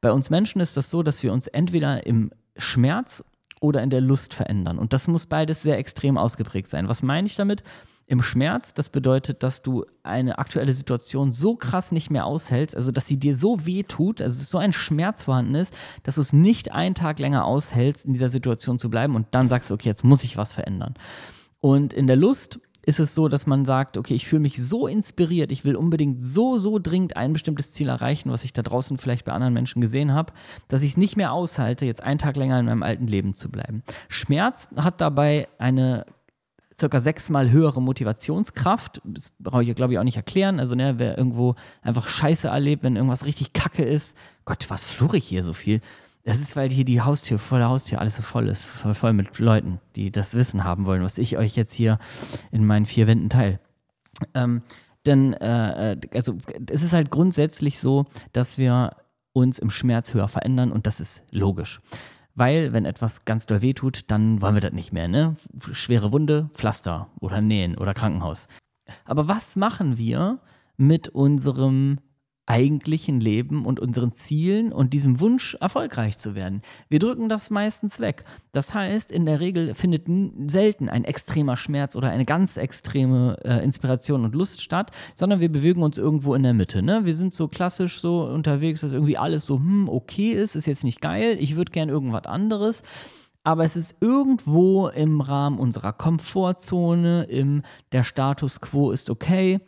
bei 0.00 0.10
uns 0.10 0.30
Menschen 0.30 0.60
ist 0.60 0.76
das 0.76 0.88
so, 0.88 1.02
dass 1.02 1.22
wir 1.22 1.32
uns 1.32 1.46
entweder 1.48 2.06
im 2.06 2.30
Schmerz 2.56 3.22
oder 3.60 3.82
in 3.82 3.90
der 3.90 4.00
Lust 4.00 4.32
verändern. 4.34 4.78
Und 4.78 4.92
das 4.92 5.08
muss 5.08 5.26
beides 5.26 5.62
sehr 5.62 5.78
extrem 5.78 6.16
ausgeprägt 6.16 6.68
sein. 6.68 6.88
Was 6.88 7.02
meine 7.02 7.26
ich 7.26 7.36
damit? 7.36 7.62
Im 8.08 8.22
Schmerz, 8.22 8.72
das 8.72 8.88
bedeutet, 8.88 9.42
dass 9.42 9.62
du 9.62 9.84
eine 10.04 10.38
aktuelle 10.38 10.72
Situation 10.72 11.32
so 11.32 11.56
krass 11.56 11.90
nicht 11.90 12.08
mehr 12.08 12.24
aushältst, 12.24 12.76
also 12.76 12.92
dass 12.92 13.06
sie 13.08 13.18
dir 13.18 13.36
so 13.36 13.66
weh 13.66 13.82
tut, 13.82 14.22
also 14.22 14.44
so 14.44 14.58
ein 14.58 14.72
Schmerz 14.72 15.24
vorhanden 15.24 15.56
ist, 15.56 15.74
dass 16.04 16.14
du 16.14 16.20
es 16.20 16.32
nicht 16.32 16.70
einen 16.70 16.94
Tag 16.94 17.18
länger 17.18 17.44
aushältst, 17.44 18.04
in 18.04 18.12
dieser 18.12 18.30
Situation 18.30 18.78
zu 18.78 18.90
bleiben 18.90 19.16
und 19.16 19.26
dann 19.32 19.48
sagst, 19.48 19.72
okay, 19.72 19.88
jetzt 19.88 20.04
muss 20.04 20.22
ich 20.22 20.36
was 20.36 20.54
verändern. 20.54 20.94
Und 21.60 21.92
in 21.92 22.06
der 22.06 22.14
Lust 22.14 22.60
ist 22.86 23.00
es 23.00 23.14
so, 23.14 23.26
dass 23.28 23.46
man 23.46 23.64
sagt, 23.64 23.98
okay, 23.98 24.14
ich 24.14 24.26
fühle 24.26 24.40
mich 24.40 24.64
so 24.64 24.86
inspiriert, 24.86 25.50
ich 25.50 25.64
will 25.64 25.74
unbedingt 25.74 26.24
so, 26.24 26.56
so 26.56 26.78
dringend 26.78 27.16
ein 27.16 27.32
bestimmtes 27.32 27.72
Ziel 27.72 27.88
erreichen, 27.88 28.30
was 28.30 28.44
ich 28.44 28.52
da 28.52 28.62
draußen 28.62 28.96
vielleicht 28.96 29.24
bei 29.24 29.32
anderen 29.32 29.52
Menschen 29.52 29.80
gesehen 29.80 30.14
habe, 30.14 30.32
dass 30.68 30.84
ich 30.84 30.90
es 30.90 30.96
nicht 30.96 31.16
mehr 31.16 31.32
aushalte, 31.32 31.84
jetzt 31.84 32.02
einen 32.02 32.20
Tag 32.20 32.36
länger 32.36 32.60
in 32.60 32.66
meinem 32.66 32.84
alten 32.84 33.08
Leben 33.08 33.34
zu 33.34 33.50
bleiben. 33.50 33.82
Schmerz 34.08 34.68
hat 34.76 35.00
dabei 35.00 35.48
eine 35.58 36.06
circa 36.78 37.00
sechsmal 37.00 37.50
höhere 37.50 37.82
Motivationskraft. 37.82 39.00
Das 39.04 39.32
brauche 39.40 39.64
ich, 39.64 39.74
glaube 39.74 39.94
ich, 39.94 39.98
auch 39.98 40.04
nicht 40.04 40.18
erklären. 40.18 40.60
Also, 40.60 40.74
ne, 40.74 40.94
wer 40.98 41.16
irgendwo 41.18 41.54
einfach 41.82 42.06
Scheiße 42.06 42.48
erlebt, 42.48 42.82
wenn 42.82 42.96
irgendwas 42.96 43.24
richtig 43.24 43.52
kacke 43.52 43.82
ist, 43.82 44.16
Gott, 44.44 44.66
was 44.68 44.84
flurre 44.84 45.16
ich 45.16 45.26
hier 45.26 45.42
so 45.42 45.54
viel? 45.54 45.80
Das 46.26 46.40
ist, 46.40 46.56
weil 46.56 46.70
hier 46.70 46.84
die 46.84 47.00
Haustür, 47.00 47.38
vor 47.38 47.62
Haustür 47.62 48.00
alles 48.00 48.16
so 48.16 48.22
voll 48.22 48.48
ist, 48.48 48.64
voll, 48.64 48.94
voll 48.94 49.12
mit 49.12 49.38
Leuten, 49.38 49.78
die 49.94 50.10
das 50.10 50.34
Wissen 50.34 50.64
haben 50.64 50.84
wollen, 50.84 51.04
was 51.04 51.18
ich 51.18 51.38
euch 51.38 51.54
jetzt 51.54 51.72
hier 51.72 52.00
in 52.50 52.66
meinen 52.66 52.84
vier 52.84 53.06
Wänden 53.06 53.30
teile. 53.30 53.60
Ähm, 54.34 54.62
denn, 55.06 55.34
äh, 55.34 55.92
äh, 55.92 56.00
also, 56.14 56.36
es 56.68 56.82
ist 56.82 56.92
halt 56.92 57.12
grundsätzlich 57.12 57.78
so, 57.78 58.06
dass 58.32 58.58
wir 58.58 58.96
uns 59.34 59.60
im 59.60 59.70
Schmerz 59.70 60.14
höher 60.14 60.26
verändern 60.26 60.72
und 60.72 60.88
das 60.88 60.98
ist 60.98 61.22
logisch. 61.30 61.80
Weil, 62.34 62.72
wenn 62.72 62.86
etwas 62.86 63.24
ganz 63.24 63.46
doll 63.46 63.62
wehtut, 63.62 64.10
dann 64.10 64.42
wollen 64.42 64.54
wir 64.54 64.60
das 64.60 64.72
nicht 64.72 64.92
mehr, 64.92 65.06
ne? 65.06 65.36
Schwere 65.70 66.10
Wunde, 66.10 66.50
Pflaster 66.54 67.08
oder 67.20 67.40
Nähen 67.40 67.78
oder 67.78 67.94
Krankenhaus. 67.94 68.48
Aber 69.04 69.28
was 69.28 69.54
machen 69.54 69.96
wir 69.96 70.40
mit 70.76 71.08
unserem 71.08 71.98
eigentlichen 72.46 73.20
Leben 73.20 73.66
und 73.66 73.80
unseren 73.80 74.12
Zielen 74.12 74.72
und 74.72 74.92
diesem 74.92 75.20
Wunsch, 75.20 75.56
erfolgreich 75.60 76.18
zu 76.18 76.34
werden. 76.34 76.62
Wir 76.88 77.00
drücken 77.00 77.28
das 77.28 77.50
meistens 77.50 78.00
weg. 78.00 78.24
Das 78.52 78.72
heißt, 78.72 79.10
in 79.10 79.26
der 79.26 79.40
Regel 79.40 79.74
findet 79.74 80.06
selten 80.46 80.88
ein 80.88 81.04
extremer 81.04 81.56
Schmerz 81.56 81.96
oder 81.96 82.08
eine 82.08 82.24
ganz 82.24 82.56
extreme 82.56 83.36
äh, 83.44 83.64
Inspiration 83.64 84.24
und 84.24 84.34
Lust 84.34 84.62
statt, 84.62 84.92
sondern 85.16 85.40
wir 85.40 85.50
bewegen 85.50 85.82
uns 85.82 85.98
irgendwo 85.98 86.34
in 86.34 86.44
der 86.44 86.54
Mitte. 86.54 86.82
Ne? 86.82 87.04
Wir 87.04 87.16
sind 87.16 87.34
so 87.34 87.48
klassisch 87.48 88.00
so 88.00 88.24
unterwegs, 88.24 88.80
dass 88.80 88.92
irgendwie 88.92 89.18
alles 89.18 89.44
so, 89.44 89.56
hm, 89.56 89.88
okay 89.88 90.32
ist, 90.32 90.54
ist 90.54 90.66
jetzt 90.66 90.84
nicht 90.84 91.00
geil, 91.00 91.36
ich 91.40 91.56
würde 91.56 91.72
gern 91.72 91.88
irgendwas 91.88 92.26
anderes 92.26 92.82
aber 93.46 93.62
es 93.62 93.76
ist 93.76 93.98
irgendwo 94.00 94.88
im 94.88 95.20
Rahmen 95.20 95.60
unserer 95.60 95.92
Komfortzone, 95.92 97.22
im 97.24 97.62
der 97.92 98.02
Status 98.02 98.60
quo 98.60 98.90
ist 98.90 99.08
okay. 99.08 99.60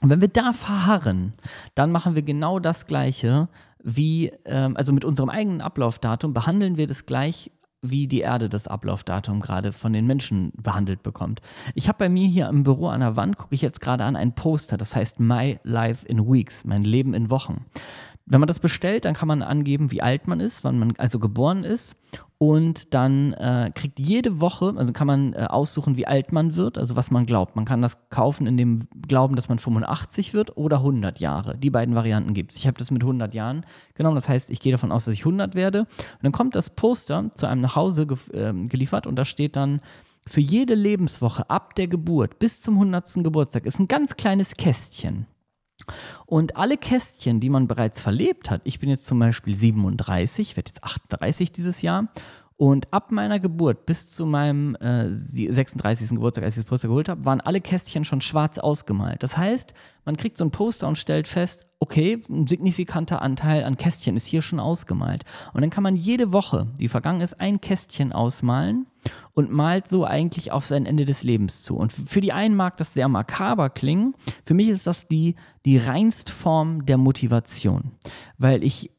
Und 0.00 0.10
wenn 0.10 0.20
wir 0.20 0.28
da 0.28 0.52
verharren, 0.52 1.32
dann 1.74 1.90
machen 1.90 2.14
wir 2.14 2.22
genau 2.22 2.58
das 2.58 2.86
Gleiche 2.86 3.48
wie, 3.82 4.32
ähm, 4.44 4.76
also 4.76 4.92
mit 4.92 5.04
unserem 5.04 5.30
eigenen 5.30 5.60
Ablaufdatum 5.60 6.34
behandeln 6.34 6.76
wir 6.76 6.86
das 6.86 7.06
gleich 7.06 7.50
wie 7.80 8.08
die 8.08 8.20
Erde 8.20 8.48
das 8.48 8.66
Ablaufdatum 8.66 9.40
gerade 9.40 9.72
von 9.72 9.92
den 9.92 10.06
Menschen 10.06 10.52
behandelt 10.60 11.02
bekommt. 11.02 11.40
Ich 11.74 11.88
habe 11.88 11.98
bei 11.98 12.08
mir 12.08 12.26
hier 12.26 12.48
im 12.48 12.64
Büro 12.64 12.88
an 12.88 13.00
der 13.00 13.16
Wand, 13.16 13.36
gucke 13.36 13.54
ich 13.54 13.62
jetzt 13.62 13.80
gerade 13.80 14.04
an, 14.04 14.16
ein 14.16 14.34
Poster, 14.34 14.76
das 14.76 14.96
heißt 14.96 15.20
My 15.20 15.60
Life 15.62 16.06
in 16.06 16.26
Weeks, 16.26 16.64
mein 16.64 16.82
Leben 16.82 17.14
in 17.14 17.30
Wochen. 17.30 17.66
Wenn 18.30 18.40
man 18.40 18.46
das 18.46 18.60
bestellt, 18.60 19.06
dann 19.06 19.14
kann 19.14 19.28
man 19.28 19.42
angeben, 19.42 19.90
wie 19.90 20.02
alt 20.02 20.28
man 20.28 20.40
ist, 20.40 20.62
wann 20.62 20.78
man 20.78 20.92
also 20.98 21.18
geboren 21.18 21.64
ist. 21.64 21.96
Und 22.36 22.94
dann 22.94 23.32
äh, 23.32 23.72
kriegt 23.74 23.98
jede 23.98 24.40
Woche, 24.40 24.74
also 24.76 24.92
kann 24.92 25.06
man 25.06 25.32
äh, 25.32 25.46
aussuchen, 25.48 25.96
wie 25.96 26.06
alt 26.06 26.30
man 26.30 26.54
wird, 26.54 26.78
also 26.78 26.94
was 26.94 27.10
man 27.10 27.26
glaubt. 27.26 27.56
Man 27.56 27.64
kann 27.64 27.82
das 27.82 27.98
kaufen 28.10 28.46
in 28.46 28.56
dem 28.56 28.86
Glauben, 29.08 29.34
dass 29.34 29.48
man 29.48 29.58
85 29.58 30.34
wird 30.34 30.56
oder 30.56 30.76
100 30.76 31.18
Jahre. 31.18 31.56
Die 31.58 31.70
beiden 31.70 31.94
Varianten 31.94 32.34
gibt 32.34 32.52
es. 32.52 32.58
Ich 32.58 32.66
habe 32.66 32.78
das 32.78 32.90
mit 32.90 33.02
100 33.02 33.34
Jahren 33.34 33.64
genommen. 33.94 34.14
Das 34.14 34.28
heißt, 34.28 34.50
ich 34.50 34.60
gehe 34.60 34.72
davon 34.72 34.92
aus, 34.92 35.06
dass 35.06 35.14
ich 35.14 35.22
100 35.22 35.54
werde. 35.54 35.80
Und 35.80 35.88
dann 36.22 36.32
kommt 36.32 36.54
das 36.54 36.70
Poster 36.70 37.30
zu 37.34 37.46
einem 37.46 37.62
nach 37.62 37.74
Hause 37.74 38.06
ge 38.06 38.18
äh, 38.32 38.52
geliefert 38.52 39.06
und 39.06 39.16
da 39.16 39.24
steht 39.24 39.56
dann 39.56 39.80
für 40.26 40.40
jede 40.40 40.74
Lebenswoche 40.74 41.48
ab 41.48 41.74
der 41.74 41.88
Geburt 41.88 42.38
bis 42.38 42.60
zum 42.60 42.74
100. 42.74 43.24
Geburtstag 43.24 43.64
ist 43.64 43.80
ein 43.80 43.88
ganz 43.88 44.16
kleines 44.16 44.56
Kästchen. 44.56 45.26
Und 46.26 46.56
alle 46.56 46.76
Kästchen, 46.76 47.40
die 47.40 47.50
man 47.50 47.68
bereits 47.68 48.00
verlebt 48.00 48.50
hat, 48.50 48.60
ich 48.64 48.78
bin 48.78 48.88
jetzt 48.88 49.06
zum 49.06 49.18
Beispiel 49.18 49.54
37, 49.54 50.56
werde 50.56 50.70
jetzt 50.70 50.84
38 50.84 51.52
dieses 51.52 51.82
Jahr, 51.82 52.08
und 52.58 52.92
ab 52.92 53.12
meiner 53.12 53.38
Geburt 53.38 53.86
bis 53.86 54.10
zu 54.10 54.26
meinem 54.26 54.74
äh, 54.80 55.14
36. 55.14 56.10
Geburtstag, 56.10 56.42
als 56.42 56.56
ich 56.56 56.64
das 56.64 56.68
Poster 56.68 56.88
geholt 56.88 57.08
habe, 57.08 57.24
waren 57.24 57.40
alle 57.40 57.60
Kästchen 57.60 58.04
schon 58.04 58.20
schwarz 58.20 58.58
ausgemalt. 58.58 59.22
Das 59.22 59.38
heißt, 59.38 59.74
man 60.04 60.16
kriegt 60.16 60.36
so 60.36 60.44
ein 60.44 60.50
Poster 60.50 60.88
und 60.88 60.98
stellt 60.98 61.28
fest, 61.28 61.66
okay, 61.78 62.20
ein 62.28 62.48
signifikanter 62.48 63.22
Anteil 63.22 63.62
an 63.62 63.76
Kästchen 63.76 64.16
ist 64.16 64.26
hier 64.26 64.42
schon 64.42 64.58
ausgemalt. 64.58 65.24
Und 65.54 65.60
dann 65.60 65.70
kann 65.70 65.84
man 65.84 65.94
jede 65.94 66.32
Woche, 66.32 66.66
die 66.80 66.88
vergangen 66.88 67.20
ist, 67.20 67.40
ein 67.40 67.60
Kästchen 67.60 68.12
ausmalen 68.12 68.86
und 69.34 69.50
malt 69.50 69.88
so 69.88 70.04
eigentlich 70.04 70.52
auf 70.52 70.66
sein 70.66 70.86
Ende 70.86 71.04
des 71.04 71.22
Lebens 71.22 71.62
zu. 71.62 71.76
Und 71.76 71.92
für 71.92 72.20
die 72.20 72.32
einen 72.32 72.56
mag 72.56 72.76
das 72.76 72.94
sehr 72.94 73.08
makaber 73.08 73.70
klingen. 73.70 74.14
Für 74.44 74.54
mich 74.54 74.68
ist 74.68 74.86
das 74.86 75.06
die, 75.06 75.36
die 75.64 75.78
reinst 75.78 76.30
Form 76.30 76.86
der 76.86 76.98
Motivation. 76.98 77.92
Weil 78.36 78.62
ich 78.62 78.90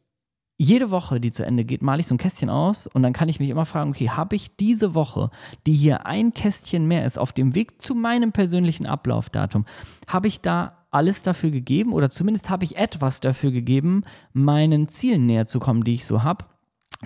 jede 0.62 0.92
Woche, 0.92 1.22
die 1.22 1.32
zu 1.32 1.46
Ende 1.46 1.63
geht, 1.63 1.82
male 1.82 2.01
ich 2.01 2.08
so 2.08 2.16
ein 2.16 2.18
Kästchen 2.18 2.50
aus 2.50 2.86
und 2.86 3.01
dann 3.01 3.13
kann 3.13 3.30
ich 3.30 3.39
mich 3.39 3.50
immer 3.50 3.66
fragen, 3.66 3.92
okay, 3.92 4.10
habe 4.10 4.36
ich 4.36 4.58
diese 4.58 4.94
Woche, 4.94 5.32
die 5.66 5.72
hier 5.72 6.06
ein 6.06 6.34
Kästchen 6.34 6.86
mehr 6.86 7.06
ist, 7.06 7.18
auf 7.18 7.32
dem 7.32 7.56
Weg 7.56 7.82
zu 7.82 7.96
meinem 7.96 8.34
persönlichen 8.34 8.86
Ablaufdatum, 8.86 9.66
habe 10.08 10.28
ich 10.28 10.42
da 10.42 10.86
alles 10.92 11.22
dafür 11.22 11.51
gegeben 11.51 11.94
oder 11.94 12.10
zumindest 12.10 12.50
habe 12.50 12.66
ich 12.66 12.75
etwas 12.75 13.22
dafür 13.22 13.51
gegeben, 13.51 14.04
meinen 14.34 14.89
Zielen 14.89 15.25
näher 15.25 15.46
zu 15.46 15.60
kommen, 15.60 15.86
die 15.86 15.94
ich 15.94 16.06
so 16.06 16.24
habe. 16.24 16.46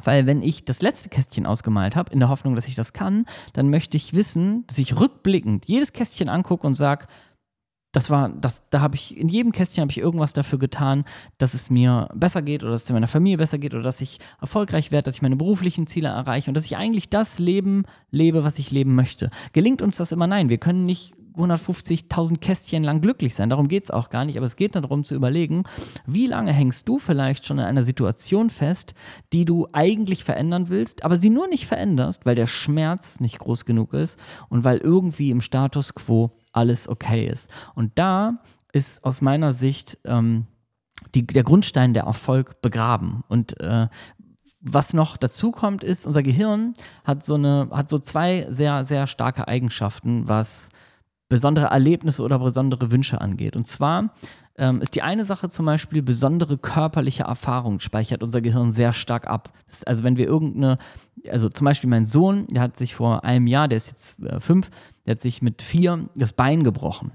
Weil 0.03 0.25
wenn 0.25 0.41
ich 0.41 0.65
das 0.65 0.81
letzte 0.81 1.09
Kästchen 1.09 1.45
ausgemalt 1.45 1.95
habe, 1.95 2.11
in 2.11 2.19
der 2.19 2.29
Hoffnung, 2.29 2.55
dass 2.55 2.67
ich 2.67 2.75
das 2.75 2.93
kann, 2.93 3.25
dann 3.53 3.69
möchte 3.69 3.95
ich 3.95 4.13
wissen, 4.13 4.65
dass 4.67 4.79
ich 4.79 4.99
rückblickend 4.99 5.67
jedes 5.67 5.93
Kästchen 5.93 6.29
angucke 6.29 6.65
und 6.65 6.73
sage, 6.73 7.07
das 7.93 8.09
war, 8.09 8.29
das, 8.29 8.67
da 8.71 8.81
habe 8.81 8.95
ich, 8.95 9.15
in 9.15 9.29
jedem 9.29 9.51
Kästchen 9.51 9.81
habe 9.81 9.91
ich 9.91 9.99
irgendwas 9.99 10.33
dafür 10.33 10.57
getan, 10.57 11.05
dass 11.37 11.53
es 11.53 11.69
mir 11.69 12.09
besser 12.15 12.41
geht 12.41 12.63
oder 12.63 12.71
dass 12.71 12.85
es 12.85 12.91
meiner 12.91 13.07
Familie 13.07 13.37
besser 13.37 13.59
geht 13.59 13.75
oder 13.75 13.83
dass 13.83 14.01
ich 14.01 14.17
erfolgreich 14.41 14.91
werde, 14.91 15.05
dass 15.05 15.17
ich 15.17 15.21
meine 15.21 15.35
beruflichen 15.35 15.85
Ziele 15.85 16.07
erreiche 16.07 16.49
und 16.49 16.55
dass 16.55 16.65
ich 16.65 16.75
eigentlich 16.75 17.09
das 17.09 17.37
Leben 17.37 17.83
lebe, 18.09 18.43
was 18.43 18.57
ich 18.57 18.71
leben 18.71 18.95
möchte. 18.95 19.29
Gelingt 19.53 19.83
uns 19.83 19.97
das 19.97 20.11
immer? 20.11 20.25
Nein, 20.25 20.49
wir 20.49 20.57
können 20.57 20.85
nicht 20.85 21.13
150.000 21.35 22.39
Kästchen 22.39 22.83
lang 22.83 23.01
glücklich 23.01 23.35
sein. 23.35 23.49
Darum 23.49 23.67
geht 23.67 23.85
es 23.85 23.91
auch 23.91 24.09
gar 24.09 24.25
nicht. 24.25 24.37
Aber 24.37 24.45
es 24.45 24.55
geht 24.55 24.75
darum 24.75 25.03
zu 25.03 25.15
überlegen, 25.15 25.63
wie 26.05 26.27
lange 26.27 26.53
hängst 26.53 26.87
du 26.87 26.99
vielleicht 26.99 27.45
schon 27.45 27.59
in 27.59 27.65
einer 27.65 27.83
Situation 27.83 28.49
fest, 28.49 28.93
die 29.31 29.45
du 29.45 29.67
eigentlich 29.71 30.23
verändern 30.23 30.69
willst, 30.69 31.03
aber 31.03 31.15
sie 31.15 31.29
nur 31.29 31.47
nicht 31.47 31.65
veränderst, 31.65 32.25
weil 32.25 32.35
der 32.35 32.47
Schmerz 32.47 33.19
nicht 33.19 33.39
groß 33.39 33.65
genug 33.65 33.93
ist 33.93 34.19
und 34.49 34.63
weil 34.63 34.77
irgendwie 34.77 35.31
im 35.31 35.41
Status 35.41 35.93
quo 35.93 36.31
alles 36.51 36.87
okay 36.87 37.27
ist. 37.27 37.49
Und 37.75 37.91
da 37.95 38.39
ist 38.71 39.03
aus 39.03 39.21
meiner 39.21 39.53
Sicht 39.53 39.97
ähm, 40.05 40.47
die, 41.15 41.25
der 41.25 41.43
Grundstein 41.43 41.93
der 41.93 42.03
Erfolg 42.03 42.61
begraben. 42.61 43.23
Und 43.27 43.59
äh, 43.59 43.87
was 44.61 44.93
noch 44.93 45.17
dazu 45.17 45.51
kommt, 45.51 45.83
ist, 45.83 46.07
unser 46.07 46.23
Gehirn 46.23 46.73
hat 47.03 47.25
so, 47.25 47.35
eine, 47.35 47.69
hat 47.71 47.89
so 47.89 47.99
zwei 47.99 48.47
sehr, 48.49 48.83
sehr 48.83 49.07
starke 49.07 49.47
Eigenschaften, 49.47 50.27
was 50.27 50.69
besondere 51.33 51.65
Erlebnisse 51.65 52.21
oder 52.21 52.37
besondere 52.37 52.91
Wünsche 52.91 53.19
angeht. 53.19 53.55
Und 53.55 53.65
zwar 53.65 54.13
ähm, 54.55 54.81
ist 54.81 54.93
die 54.93 55.01
eine 55.01 55.25
Sache 55.25 55.49
zum 55.49 55.65
Beispiel 55.65 56.03
besondere 56.03 56.59
körperliche 56.59 57.23
Erfahrung 57.23 57.79
speichert 57.79 58.21
unser 58.21 58.39
Gehirn 58.39 58.71
sehr 58.71 58.93
stark 58.93 59.25
ab. 59.25 59.51
Also 59.87 60.03
wenn 60.03 60.15
wir 60.15 60.27
irgendeine, 60.27 60.77
also 61.27 61.49
zum 61.49 61.65
Beispiel 61.65 61.89
mein 61.89 62.05
Sohn, 62.05 62.45
der 62.51 62.61
hat 62.61 62.77
sich 62.77 62.93
vor 62.93 63.23
einem 63.23 63.47
Jahr, 63.47 63.67
der 63.67 63.77
ist 63.77 63.87
jetzt 63.87 64.19
äh, 64.19 64.39
fünf, 64.39 64.69
der 65.07 65.15
hat 65.15 65.21
sich 65.21 65.41
mit 65.41 65.63
vier 65.63 66.07
das 66.13 66.33
Bein 66.33 66.63
gebrochen. 66.63 67.13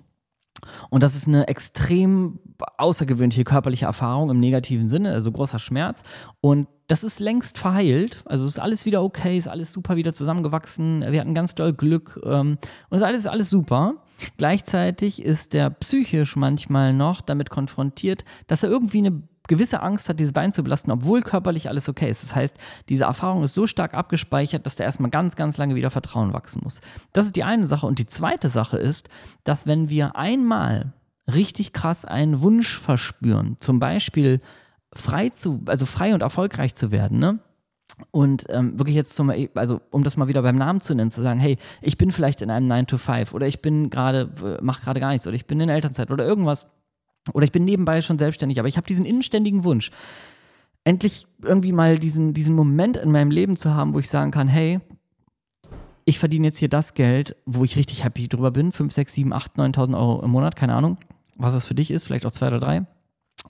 Und 0.91 1.03
das 1.03 1.15
ist 1.15 1.29
eine 1.29 1.49
extrem 1.49 2.41
außergewöhnliche 2.77 3.45
körperliche 3.45 3.87
Erfahrung 3.87 4.31
im 4.31 4.41
negativen 4.41 4.89
Sinne, 4.89 5.13
also 5.13 5.31
großer 5.31 5.59
Schmerz. 5.59 6.03
Und 6.41 6.69
das 6.89 7.05
ist 7.05 7.21
längst 7.21 7.59
verheilt. 7.59 8.23
Also 8.25 8.47
ist 8.47 8.59
alles 8.59 8.87
wieder 8.87 9.03
okay, 9.03 9.37
ist 9.37 9.49
alles 9.49 9.73
super 9.73 9.97
wieder 9.97 10.13
zusammengewachsen. 10.13 11.05
Wir 11.09 11.21
hatten 11.21 11.35
ganz 11.35 11.55
doll 11.55 11.73
Glück 11.73 12.19
ähm, 12.25 12.59
und 12.89 12.97
ist 12.97 13.03
alles, 13.03 13.27
alles 13.27 13.51
super. 13.51 13.97
Gleichzeitig 14.37 15.23
ist 15.23 15.53
der 15.53 15.71
psychisch 15.71 16.35
manchmal 16.35 16.93
noch 16.93 17.21
damit 17.21 17.51
konfrontiert, 17.51 18.25
dass 18.47 18.63
er 18.63 18.71
irgendwie 18.71 18.99
eine 18.99 19.23
gewisse 19.49 19.83
Angst 19.83 20.09
hat, 20.09 20.21
dieses 20.21 20.33
Bein 20.33 20.53
zu 20.53 20.63
belasten, 20.63 20.91
obwohl 20.91 21.23
körperlich 21.23 21.69
alles 21.69 21.89
okay 21.89 22.09
ist. 22.09 22.23
Das 22.23 22.37
heißt, 22.37 22.57
diese 22.89 23.05
Erfahrung 23.05 23.43
ist 23.43 23.55
so 23.55 23.67
stark 23.67 23.95
abgespeichert, 23.95 24.65
dass 24.67 24.77
da 24.77 24.85
erstmal 24.85 25.11
ganz, 25.11 25.35
ganz 25.35 25.57
lange 25.57 25.75
wieder 25.75 25.91
Vertrauen 25.91 26.33
wachsen 26.33 26.61
muss. 26.63 26.81
Das 27.13 27.27
ist 27.27 27.35
die 27.35 27.45
eine 27.45 27.67
Sache. 27.67 27.87
Und 27.87 27.99
die 27.99 28.07
zweite 28.07 28.49
Sache 28.49 28.79
ist, 28.79 29.09
dass 29.45 29.67
wenn 29.67 29.89
wir 29.89 30.17
einmal 30.17 30.93
richtig 31.27 31.73
krass 31.73 32.05
einen 32.05 32.41
Wunsch 32.41 32.79
verspüren, 32.79 33.57
zum 33.59 33.81
Beispiel 33.81 34.41
frei 34.93 35.31
zu, 35.31 35.63
also 35.67 35.87
frei 35.87 36.15
und 36.15 36.23
erfolgreich 36.23 36.75
zu 36.75 36.91
werden, 36.91 37.19
ne? 37.19 37.41
Und 38.13 38.45
ähm, 38.49 38.79
wirklich 38.79 38.95
jetzt 38.95 39.17
zum, 39.17 39.33
also 39.57 39.81
um 39.91 40.05
das 40.05 40.17
mal 40.17 40.29
wieder 40.29 40.43
beim 40.43 40.55
Namen 40.55 40.81
zu 40.81 40.95
nennen, 40.95 41.11
zu 41.11 41.21
sagen, 41.21 41.41
hey, 41.41 41.57
ich 41.83 41.99
bin 41.99 42.13
vielleicht 42.13 42.43
in 42.43 42.51
einem 42.51 42.67
9 42.67 42.87
to 42.87 42.97
5 42.97 43.35
oder 43.35 43.49
ich 43.49 43.61
bin 43.61 43.91
gerade, 43.91 44.31
mache 44.63 44.83
gerade 44.83 45.01
gar 45.01 45.11
nichts 45.11 45.27
oder 45.27 45.35
ich 45.35 45.47
bin 45.47 45.59
in 45.59 45.69
Elternzeit 45.69 46.13
oder 46.13 46.25
irgendwas 46.25 46.69
oder 47.33 47.45
ich 47.45 47.53
bin 47.53 47.65
nebenbei 47.65 48.03
schon 48.03 48.19
selbstständig, 48.19 48.59
aber 48.59 48.69
ich 48.69 48.77
habe 48.77 48.87
diesen 48.87 49.05
innenständigen 49.05 49.65
Wunsch, 49.65 49.91
endlich 50.85 51.27
irgendwie 51.43 51.73
mal 51.73 51.99
diesen, 51.99 52.35
diesen 52.35 52.55
Moment 52.55 52.97
in 52.97 53.11
meinem 53.11 53.31
Leben 53.31 53.57
zu 53.57 53.75
haben, 53.75 53.95
wo 53.95 53.99
ich 53.99 54.09
sagen 54.09 54.31
kann, 54.31 54.49
hey, 54.49 54.81
ich 56.05 56.19
verdiene 56.19 56.47
jetzt 56.47 56.59
hier 56.59 56.71
das 56.71 56.95
Geld, 56.95 57.37
wo 57.45 57.65
ich 57.65 57.77
richtig 57.77 58.05
happy 58.05 58.29
drüber 58.29 58.51
bin, 58.51 58.73
5, 58.73 58.93
6, 58.93 59.13
7, 59.13 59.33
8, 59.33 59.57
9.000 59.57 59.99
Euro 59.99 60.23
im 60.23 60.31
Monat, 60.31 60.57
keine 60.57 60.75
Ahnung, 60.75 60.97
was 61.37 61.53
das 61.53 61.67
für 61.67 61.75
dich 61.75 61.91
ist, 61.91 62.07
vielleicht 62.07 62.25
auch 62.25 62.33
zwei 62.33 62.49
oder 62.49 62.61
drei 62.61 62.87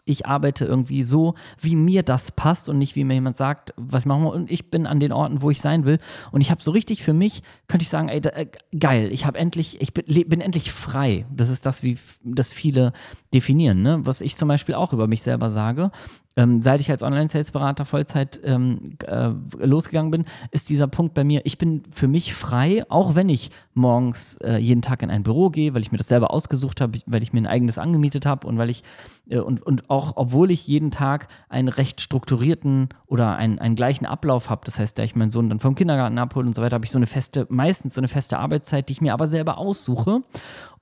ich 0.08 0.26
arbeite 0.26 0.64
irgendwie 0.64 1.02
so, 1.02 1.34
wie 1.60 1.76
mir 1.76 2.02
das 2.02 2.32
passt 2.32 2.68
und 2.68 2.78
nicht 2.78 2.96
wie 2.96 3.04
mir 3.04 3.14
jemand 3.14 3.36
sagt, 3.36 3.74
was 3.76 4.06
machen 4.06 4.24
wir. 4.24 4.32
Und 4.32 4.50
ich 4.50 4.70
bin 4.70 4.86
an 4.86 5.00
den 5.00 5.12
Orten, 5.12 5.42
wo 5.42 5.50
ich 5.50 5.60
sein 5.60 5.84
will. 5.84 5.98
Und 6.32 6.40
ich 6.40 6.50
habe 6.50 6.62
so 6.62 6.70
richtig 6.70 7.02
für 7.02 7.12
mich, 7.12 7.42
könnte 7.66 7.82
ich 7.82 7.88
sagen, 7.88 8.08
ey, 8.08 8.20
da, 8.20 8.30
äh, 8.30 8.46
geil, 8.78 9.10
ich 9.12 9.26
habe 9.26 9.38
endlich, 9.38 9.80
ich 9.80 9.92
bin, 9.92 10.28
bin, 10.28 10.40
endlich 10.40 10.72
frei. 10.72 11.26
Das 11.30 11.48
ist 11.48 11.66
das, 11.66 11.82
wie 11.82 11.98
das 12.24 12.52
viele 12.52 12.92
definieren, 13.34 13.82
ne? 13.82 14.00
Was 14.04 14.20
ich 14.20 14.36
zum 14.36 14.48
Beispiel 14.48 14.74
auch 14.74 14.92
über 14.92 15.06
mich 15.06 15.22
selber 15.22 15.50
sage 15.50 15.90
ähm, 16.38 16.62
seit 16.62 16.80
ich 16.80 16.88
als 16.88 17.02
Online-Sales-Berater 17.02 17.84
Vollzeit 17.84 18.40
ähm, 18.44 18.96
äh, 19.04 19.30
losgegangen 19.58 20.12
bin, 20.12 20.24
ist 20.52 20.70
dieser 20.70 20.86
Punkt 20.86 21.12
bei 21.12 21.24
mir, 21.24 21.40
ich 21.44 21.58
bin 21.58 21.82
für 21.90 22.06
mich 22.06 22.32
frei, 22.32 22.84
auch 22.88 23.16
wenn 23.16 23.28
ich 23.28 23.50
morgens 23.74 24.36
äh, 24.36 24.56
jeden 24.56 24.80
Tag 24.80 25.02
in 25.02 25.10
ein 25.10 25.24
Büro 25.24 25.50
gehe, 25.50 25.74
weil 25.74 25.82
ich 25.82 25.90
mir 25.90 25.98
das 25.98 26.06
selber 26.06 26.30
ausgesucht 26.32 26.80
habe, 26.80 27.00
weil 27.06 27.24
ich 27.24 27.32
mir 27.32 27.40
ein 27.40 27.48
eigenes 27.48 27.76
angemietet 27.76 28.24
habe 28.24 28.46
und 28.46 28.56
weil 28.56 28.70
ich, 28.70 28.84
äh, 29.28 29.40
und, 29.40 29.66
und 29.66 29.90
auch 29.90 30.12
obwohl 30.14 30.52
ich 30.52 30.64
jeden 30.68 30.92
Tag 30.92 31.26
einen 31.48 31.66
recht 31.66 32.00
strukturierten 32.00 32.90
oder 33.06 33.34
einen, 33.34 33.58
einen 33.58 33.74
gleichen 33.74 34.06
Ablauf 34.06 34.48
habe, 34.48 34.60
das 34.64 34.78
heißt, 34.78 34.96
da 34.96 35.02
ich 35.02 35.16
meinen 35.16 35.30
Sohn 35.30 35.48
dann 35.48 35.58
vom 35.58 35.74
Kindergarten 35.74 36.18
abhole 36.18 36.46
und 36.46 36.54
so 36.54 36.62
weiter, 36.62 36.76
habe 36.76 36.84
ich 36.84 36.92
so 36.92 36.98
eine 37.00 37.08
feste, 37.08 37.48
meistens 37.48 37.94
so 37.94 38.00
eine 38.00 38.08
feste 38.08 38.38
Arbeitszeit, 38.38 38.88
die 38.88 38.92
ich 38.92 39.00
mir 39.00 39.12
aber 39.12 39.26
selber 39.26 39.58
aussuche. 39.58 40.22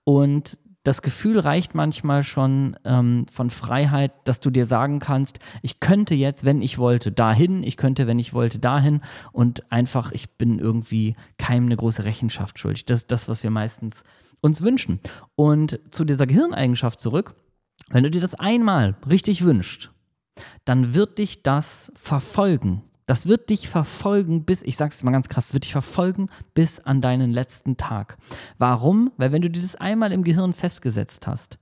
Und 0.04 0.58
das 0.86 1.02
Gefühl 1.02 1.40
reicht 1.40 1.74
manchmal 1.74 2.22
schon 2.22 2.76
ähm, 2.84 3.26
von 3.30 3.50
Freiheit, 3.50 4.12
dass 4.24 4.38
du 4.38 4.50
dir 4.50 4.66
sagen 4.66 5.00
kannst, 5.00 5.40
ich 5.60 5.80
könnte 5.80 6.14
jetzt, 6.14 6.44
wenn 6.44 6.62
ich 6.62 6.78
wollte, 6.78 7.10
dahin, 7.10 7.64
ich 7.64 7.76
könnte, 7.76 8.06
wenn 8.06 8.20
ich 8.20 8.32
wollte, 8.32 8.60
dahin 8.60 9.00
und 9.32 9.70
einfach, 9.72 10.12
ich 10.12 10.30
bin 10.30 10.60
irgendwie 10.60 11.16
keinem 11.38 11.66
eine 11.66 11.76
große 11.76 12.04
Rechenschaft 12.04 12.60
schuldig. 12.60 12.86
Das 12.86 13.00
ist 13.00 13.10
das, 13.10 13.28
was 13.28 13.42
wir 13.42 13.50
meistens 13.50 14.04
uns 14.40 14.62
wünschen. 14.62 15.00
Und 15.34 15.80
zu 15.90 16.04
dieser 16.04 16.26
Gehirneigenschaft 16.26 17.00
zurück, 17.00 17.34
wenn 17.88 18.04
du 18.04 18.10
dir 18.10 18.20
das 18.20 18.34
einmal 18.34 18.96
richtig 19.08 19.42
wünschst, 19.42 19.90
dann 20.64 20.94
wird 20.94 21.18
dich 21.18 21.42
das 21.42 21.90
verfolgen. 21.96 22.82
Das 23.06 23.26
wird 23.26 23.50
dich 23.50 23.68
verfolgen 23.68 24.44
bis, 24.44 24.62
ich 24.62 24.76
sag's 24.76 25.02
mal 25.04 25.12
ganz 25.12 25.28
krass, 25.28 25.54
wird 25.54 25.64
dich 25.64 25.72
verfolgen 25.72 26.28
bis 26.54 26.80
an 26.80 27.00
deinen 27.00 27.30
letzten 27.30 27.76
Tag. 27.76 28.18
Warum? 28.58 29.12
Weil 29.16 29.30
wenn 29.30 29.42
du 29.42 29.50
dir 29.50 29.62
das 29.62 29.76
einmal 29.76 30.12
im 30.12 30.24
Gehirn 30.24 30.52
festgesetzt 30.52 31.26
hast, 31.26 31.58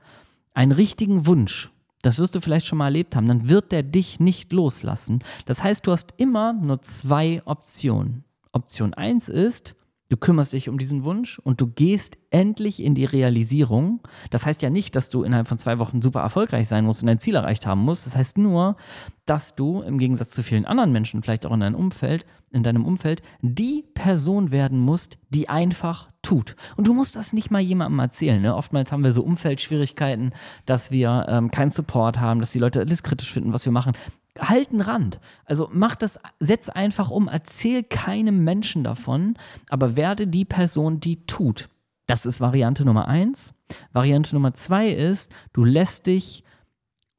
einen 0.54 0.72
richtigen 0.72 1.26
Wunsch, 1.26 1.70
das 2.00 2.18
wirst 2.18 2.34
du 2.34 2.40
vielleicht 2.40 2.66
schon 2.66 2.78
mal 2.78 2.86
erlebt 2.86 3.14
haben, 3.16 3.28
dann 3.28 3.48
wird 3.48 3.72
der 3.72 3.82
dich 3.82 4.20
nicht 4.20 4.52
loslassen. 4.52 5.22
Das 5.46 5.62
heißt, 5.62 5.86
du 5.86 5.92
hast 5.92 6.14
immer 6.16 6.52
nur 6.52 6.82
zwei 6.82 7.42
Optionen. 7.44 8.24
Option 8.52 8.94
1 8.94 9.28
ist, 9.28 9.74
Du 10.10 10.18
kümmerst 10.18 10.52
dich 10.52 10.68
um 10.68 10.76
diesen 10.76 11.02
Wunsch 11.04 11.38
und 11.38 11.60
du 11.60 11.66
gehst 11.66 12.18
endlich 12.30 12.82
in 12.82 12.94
die 12.94 13.06
Realisierung. 13.06 14.00
Das 14.30 14.44
heißt 14.44 14.60
ja 14.60 14.68
nicht, 14.68 14.96
dass 14.96 15.08
du 15.08 15.22
innerhalb 15.22 15.48
von 15.48 15.58
zwei 15.58 15.78
Wochen 15.78 16.02
super 16.02 16.20
erfolgreich 16.20 16.68
sein 16.68 16.84
musst 16.84 17.02
und 17.02 17.06
dein 17.06 17.18
Ziel 17.18 17.34
erreicht 17.36 17.66
haben 17.66 17.80
musst. 17.80 18.06
Das 18.06 18.14
heißt 18.14 18.36
nur, 18.36 18.76
dass 19.24 19.54
du 19.54 19.80
im 19.80 19.98
Gegensatz 19.98 20.30
zu 20.30 20.42
vielen 20.42 20.66
anderen 20.66 20.92
Menschen, 20.92 21.22
vielleicht 21.22 21.46
auch 21.46 21.52
in 21.52 21.60
deinem 21.60 21.74
Umfeld, 21.74 22.26
in 22.50 22.62
deinem 22.62 22.84
Umfeld, 22.84 23.22
die 23.40 23.84
Person 23.94 24.52
werden 24.52 24.78
musst, 24.78 25.16
die 25.30 25.48
einfach 25.48 26.10
tut. 26.20 26.54
Und 26.76 26.86
du 26.86 26.92
musst 26.92 27.16
das 27.16 27.32
nicht 27.32 27.50
mal 27.50 27.60
jemandem 27.60 27.98
erzählen. 27.98 28.42
Ne? 28.42 28.54
Oftmals 28.54 28.92
haben 28.92 29.04
wir 29.04 29.12
so 29.12 29.22
Umfeldschwierigkeiten, 29.22 30.32
dass 30.66 30.90
wir 30.90 31.26
ähm, 31.28 31.50
keinen 31.50 31.70
Support 31.70 32.20
haben, 32.20 32.40
dass 32.40 32.52
die 32.52 32.58
Leute 32.58 32.80
alles 32.80 33.02
kritisch 33.02 33.32
finden, 33.32 33.54
was 33.54 33.64
wir 33.64 33.72
machen 33.72 33.94
halt 34.38 34.70
einen 34.70 34.80
Rand. 34.80 35.20
Also 35.44 35.68
mach 35.72 35.94
das, 35.94 36.18
setz 36.40 36.68
einfach 36.68 37.10
um, 37.10 37.28
erzähl 37.28 37.82
keinem 37.82 38.44
Menschen 38.44 38.84
davon, 38.84 39.34
aber 39.68 39.96
werde 39.96 40.26
die 40.26 40.44
Person, 40.44 41.00
die 41.00 41.26
tut. 41.26 41.68
Das 42.06 42.26
ist 42.26 42.40
Variante 42.40 42.84
Nummer 42.84 43.08
eins. 43.08 43.54
Variante 43.92 44.34
Nummer 44.34 44.54
zwei 44.54 44.90
ist, 44.90 45.30
du 45.52 45.64
lässt 45.64 46.06
dich 46.06 46.44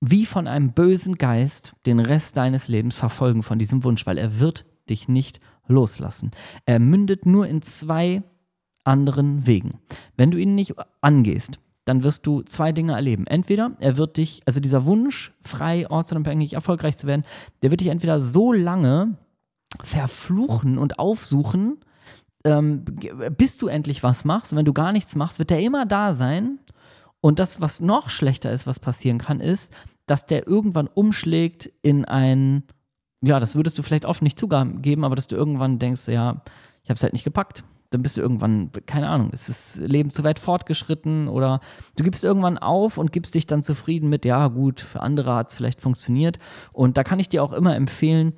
wie 0.02 0.26
von 0.26 0.48
einem 0.48 0.74
bösen 0.74 1.18
Geist 1.18 1.76
den 1.86 2.00
Rest 2.00 2.38
deines 2.38 2.68
Lebens 2.68 2.98
verfolgen 2.98 3.44
von 3.44 3.58
diesem 3.58 3.84
Wunsch, 3.84 4.06
weil 4.06 4.18
er 4.18 4.40
wird 4.40 4.66
dich 4.90 5.08
nicht 5.08 5.40
loslassen. 5.68 6.32
Er 6.66 6.80
mündet 6.80 7.26
nur 7.26 7.48
in 7.48 7.62
zwei 7.62 8.22
anderen 8.84 9.48
Wegen. 9.48 9.80
Wenn 10.16 10.30
du 10.30 10.38
ihn 10.38 10.54
nicht 10.54 10.76
angehst, 11.02 11.60
dann 11.86 12.04
wirst 12.04 12.26
du 12.26 12.42
zwei 12.42 12.72
Dinge 12.72 12.94
erleben. 12.94 13.28
Entweder 13.28 13.72
er 13.80 13.98
wird 13.98 14.18
dich, 14.18 14.42
also 14.46 14.60
dieser 14.60 14.86
Wunsch, 14.86 15.32
frei, 15.42 15.90
ortsunabhängig, 15.90 16.54
erfolgreich 16.54 16.98
zu 16.98 17.08
werden, 17.08 17.24
der 17.62 17.72
wird 17.72 17.82
dich 17.82 17.90
entweder 17.90 18.20
so 18.20 18.52
lange 18.52 19.18
verfluchen 19.82 20.78
und 20.78 21.00
aufsuchen, 21.00 21.78
ähm, 22.44 22.84
bis 23.38 23.58
du 23.58 23.68
endlich 23.68 24.04
was 24.04 24.26
machst. 24.26 24.52
Und 24.52 24.58
wenn 24.58 24.66
du 24.66 24.74
gar 24.74 24.92
nichts 24.92 25.16
machst, 25.16 25.38
wird 25.38 25.52
der 25.52 25.62
immer 25.62 25.86
da 25.86 26.14
sein. 26.14 26.60
Und 27.22 27.40
das, 27.40 27.62
was 27.62 27.80
noch 27.80 28.10
schlechter 28.10 28.52
ist, 28.52 28.68
was 28.68 28.80
passieren 28.80 29.20
kann, 29.20 29.40
ist, 29.40 29.72
dass 30.08 30.26
der 30.26 30.48
irgendwann 30.48 30.88
umschlägt 30.88 31.72
in 31.82 32.06
ein, 32.06 32.64
ja, 33.24 33.40
das 33.40 33.56
würdest 33.56 33.78
du 33.78 33.84
vielleicht 33.84 34.06
oft 34.06 34.22
nicht 34.22 34.40
zugeben, 34.40 35.04
aber 35.04 35.16
dass 35.16 35.28
du 35.28 35.36
irgendwann 35.36 35.80
denkst, 35.80 36.08
ja, 36.08 36.42
ich 36.84 36.90
habe 36.90 36.98
es 36.98 37.04
halt 37.04 37.14
nicht 37.14 37.24
gepackt 37.24 37.64
dann 37.96 38.04
bist 38.04 38.18
du 38.18 38.22
irgendwann, 38.22 38.72
keine 38.86 39.08
Ahnung, 39.08 39.32
ist 39.32 39.48
das 39.48 39.78
Leben 39.78 40.12
zu 40.12 40.24
weit 40.26 40.38
fortgeschritten 40.38 41.30
oder 41.30 41.62
du 41.96 42.04
gibst 42.04 42.26
irgendwann 42.26 42.58
auf 42.58 42.98
und 42.98 43.14
gibst 43.14 43.36
dich 43.36 43.48
dann 43.48 43.64
zufrieden 43.64 44.10
mit, 44.10 44.26
ja 44.26 44.50
gut, 44.50 44.82
für 44.82 45.02
andere 45.02 45.34
hat 45.34 45.50
es 45.50 45.56
vielleicht 45.56 45.80
funktioniert. 45.80 46.38
Und 46.74 46.98
da 46.98 47.04
kann 47.04 47.20
ich 47.20 47.30
dir 47.30 47.42
auch 47.42 47.54
immer 47.54 47.76
empfehlen, 47.76 48.34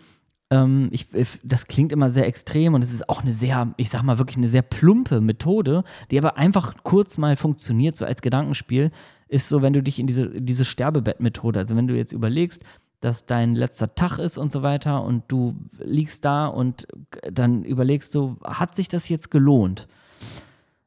ähm, 0.52 0.90
ich, 0.92 1.08
das 1.44 1.66
klingt 1.66 1.92
immer 1.92 2.12
sehr 2.12 2.28
extrem 2.28 2.76
und 2.76 2.84
es 2.84 2.94
ist 2.94 3.10
auch 3.10 3.24
eine 3.24 3.34
sehr, 3.34 3.74
ich 3.78 3.90
sag 3.90 4.04
mal 4.04 4.20
wirklich 4.20 4.38
eine 4.38 4.48
sehr 4.48 4.62
plumpe 4.62 5.22
Methode, 5.22 5.84
die 6.12 6.20
aber 6.20 6.38
einfach 6.38 6.76
kurz 6.84 7.18
mal 7.18 7.36
funktioniert, 7.36 7.98
so 7.98 8.06
als 8.06 8.22
Gedankenspiel, 8.22 8.92
ist 9.28 9.50
so, 9.50 9.64
wenn 9.64 9.74
du 9.74 9.82
dich 9.82 10.00
in 10.00 10.06
diese, 10.06 10.30
diese 10.40 10.66
Sterbebettmethode, 10.66 11.60
also 11.60 11.76
wenn 11.76 11.88
du 11.88 11.96
jetzt 11.96 12.14
überlegst, 12.14 12.64
dass 13.00 13.26
dein 13.26 13.56
letzter 13.56 13.96
Tag 13.96 14.18
ist 14.18 14.38
und 14.38 14.52
so 14.52 14.64
weiter 14.64 15.04
und 15.04 15.24
du 15.28 15.56
liegst 15.78 16.26
da 16.26 16.48
und 16.48 16.88
dann 17.32 17.64
überlegst 17.64 18.16
du, 18.16 18.38
hat 18.44 18.76
sich 18.76 18.88
das 18.88 19.10
jetzt 19.10 19.30
gelohnt? 19.30 19.88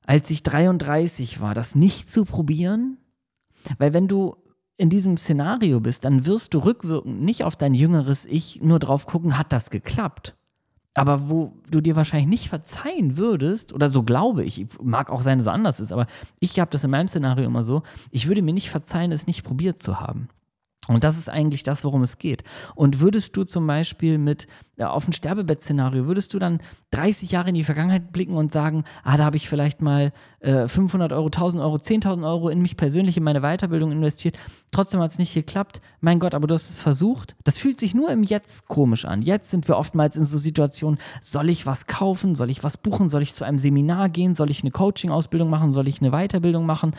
Als 0.07 0.31
ich 0.31 0.43
33 0.43 1.41
war, 1.41 1.55
das 1.55 1.75
nicht 1.75 2.11
zu 2.11 2.25
probieren? 2.25 2.99
Weil 3.79 3.93
wenn 3.93 4.09
du 4.09 4.37
in 4.77 4.91
diesem 4.91 5.17
Szenario 5.17 5.79
bist, 5.81 6.05
dann 6.05 6.27
wirst 6.27 6.55
du 6.55 6.59
rückwirkend 6.59 7.23
nicht 7.23 7.45
auf 7.45 7.55
dein 7.55 7.75
jüngeres 7.75 8.25
Ich 8.25 8.61
nur 8.63 8.79
drauf 8.79 9.07
gucken, 9.07 9.39
hat 9.39 9.53
das 9.53 9.71
geklappt? 9.71 10.35
Aber 10.95 11.29
wo 11.29 11.53
du 11.71 11.81
dir 11.81 11.95
wahrscheinlich 11.95 12.29
nicht 12.29 12.49
verzeihen 12.49 13.17
würdest, 13.17 13.73
oder 13.73 13.91
so 13.91 14.03
glaube 14.03 14.43
ich, 14.43 14.67
mag 14.83 15.11
auch 15.11 15.23
sein, 15.23 15.39
dass 15.39 15.47
es 15.47 15.53
anders 15.53 15.81
ist, 15.81 15.93
aber 15.93 16.07
ich 16.41 16.59
habe 16.59 16.71
das 16.71 16.83
in 16.83 16.91
meinem 16.91 17.09
Szenario 17.09 17.45
immer 17.45 17.63
so, 17.63 17.83
ich 18.11 18.27
würde 18.27 18.43
mir 18.43 18.55
nicht 18.55 18.71
verzeihen, 18.71 19.13
es 19.13 19.27
nicht 19.27 19.45
probiert 19.45 19.83
zu 19.83 20.01
haben. 20.01 20.29
Und 20.95 21.05
das 21.05 21.19
ist 21.19 21.29
eigentlich 21.29 21.63
das, 21.63 21.85
worum 21.85 22.03
es 22.03 22.19
geht. 22.19 22.43
Und 22.75 23.01
würdest 23.01 23.37
du 23.37 23.45
zum 23.45 23.67
Beispiel 23.67 24.19
mit 24.19 24.47
ja, 24.77 24.91
auf 24.91 25.07
ein 25.07 25.13
Sterbebett-Szenario, 25.13 26.07
würdest 26.07 26.35
du 26.35 26.39
dann 26.39 26.59
30 26.91 27.31
Jahre 27.31 27.51
in 27.51 27.55
die 27.55 27.65
Vergangenheit 27.65 28.13
blicken 28.13 28.35
und 28.35 28.51
sagen, 28.51 28.85
ah, 29.05 29.17
da 29.17 29.25
habe 29.25 29.37
ich 29.37 29.49
vielleicht 29.49 29.83
mal 29.83 30.13
äh, 30.41 30.69
500 30.69 31.13
Euro, 31.13 31.27
1000 31.27 31.63
Euro, 31.63 31.77
10.000 31.77 32.27
Euro 32.27 32.49
in 32.49 32.63
mich 32.63 32.77
persönlich, 32.77 33.17
in 33.17 33.23
meine 33.23 33.41
Weiterbildung 33.41 33.93
investiert, 33.93 34.37
trotzdem 34.73 35.01
hat 35.01 35.11
es 35.11 35.19
nicht 35.19 35.35
geklappt. 35.35 35.81
Mein 36.01 36.19
Gott, 36.19 36.35
aber 36.35 36.47
du 36.47 36.55
hast 36.55 36.71
es 36.71 36.81
versucht. 36.81 37.37
Das 37.45 37.59
fühlt 37.59 37.79
sich 37.79 37.95
nur 37.95 38.11
im 38.11 38.23
Jetzt 38.23 38.67
komisch 38.67 39.05
an. 39.05 39.23
Jetzt 39.23 39.51
sind 39.51 39.69
wir 39.69 39.77
oftmals 39.77 40.17
in 40.17 40.25
so 40.25 40.39
Situationen, 40.39 40.99
soll 41.21 41.51
ich 41.51 41.67
was 41.67 41.87
kaufen, 41.87 42.35
soll 42.35 42.51
ich 42.51 42.65
was 42.65 42.77
buchen, 42.77 43.09
soll 43.09 43.23
ich 43.23 43.35
zu 43.35 43.45
einem 43.45 43.59
Seminar 43.59 44.09
gehen, 44.09 44.35
soll 44.35 44.51
ich 44.51 44.63
eine 44.63 44.71
Coaching-Ausbildung 44.71 45.51
machen, 45.51 45.73
soll 45.73 45.89
ich 45.89 46.01
eine 46.01 46.11
Weiterbildung 46.11 46.65
machen, 46.65 46.95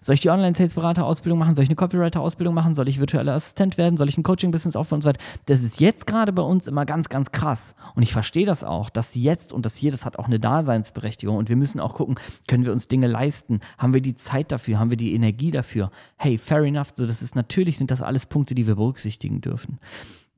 soll 0.00 0.14
ich 0.14 0.20
die 0.20 0.30
Online-Sales-Berater-Ausbildung 0.30 1.38
machen, 1.38 1.54
soll 1.54 1.64
ich 1.64 1.68
eine 1.68 1.76
Copywriter-Ausbildung 1.76 2.54
machen, 2.54 2.74
soll 2.74 2.88
ich 2.88 2.98
virtuelle 2.98 3.32
Assistent 3.32 3.76
werden, 3.76 3.96
soll 3.96 4.08
ich 4.08 4.16
ein 4.16 4.22
Coaching-Business 4.22 4.76
aufbauen 4.76 4.98
und 4.98 5.02
so 5.02 5.08
weiter. 5.10 5.20
Das 5.46 5.62
ist 5.62 5.80
jetzt 5.80 6.06
gerade 6.06 6.32
bei 6.32 6.42
uns 6.42 6.66
immer 6.66 6.86
ganz, 6.86 7.08
ganz 7.08 7.30
krass. 7.30 7.74
Und 7.94 8.02
ich 8.02 8.12
verstehe 8.12 8.46
das 8.46 8.64
auch, 8.64 8.88
dass 8.88 9.14
jetzt 9.14 9.52
und 9.52 9.66
das 9.66 9.76
hier, 9.76 9.90
das 9.90 10.04
hat 10.04 10.18
auch 10.18 10.26
eine 10.26 10.40
Daseinsberechtigung. 10.40 11.36
Und 11.36 11.48
wir 11.48 11.56
müssen 11.56 11.80
auch 11.80 11.94
gucken, 11.94 12.16
können 12.46 12.64
wir 12.64 12.72
uns 12.72 12.85
Dinge 12.86 13.06
leisten? 13.06 13.60
Haben 13.78 13.94
wir 13.94 14.00
die 14.00 14.14
Zeit 14.14 14.52
dafür? 14.52 14.78
Haben 14.78 14.90
wir 14.90 14.96
die 14.96 15.14
Energie 15.14 15.50
dafür? 15.50 15.90
Hey, 16.16 16.38
fair 16.38 16.62
enough. 16.62 16.88
So, 16.94 17.06
das 17.06 17.22
ist 17.22 17.36
natürlich, 17.36 17.78
sind 17.78 17.90
das 17.90 18.02
alles 18.02 18.26
Punkte, 18.26 18.54
die 18.54 18.66
wir 18.66 18.76
berücksichtigen 18.76 19.40
dürfen. 19.40 19.78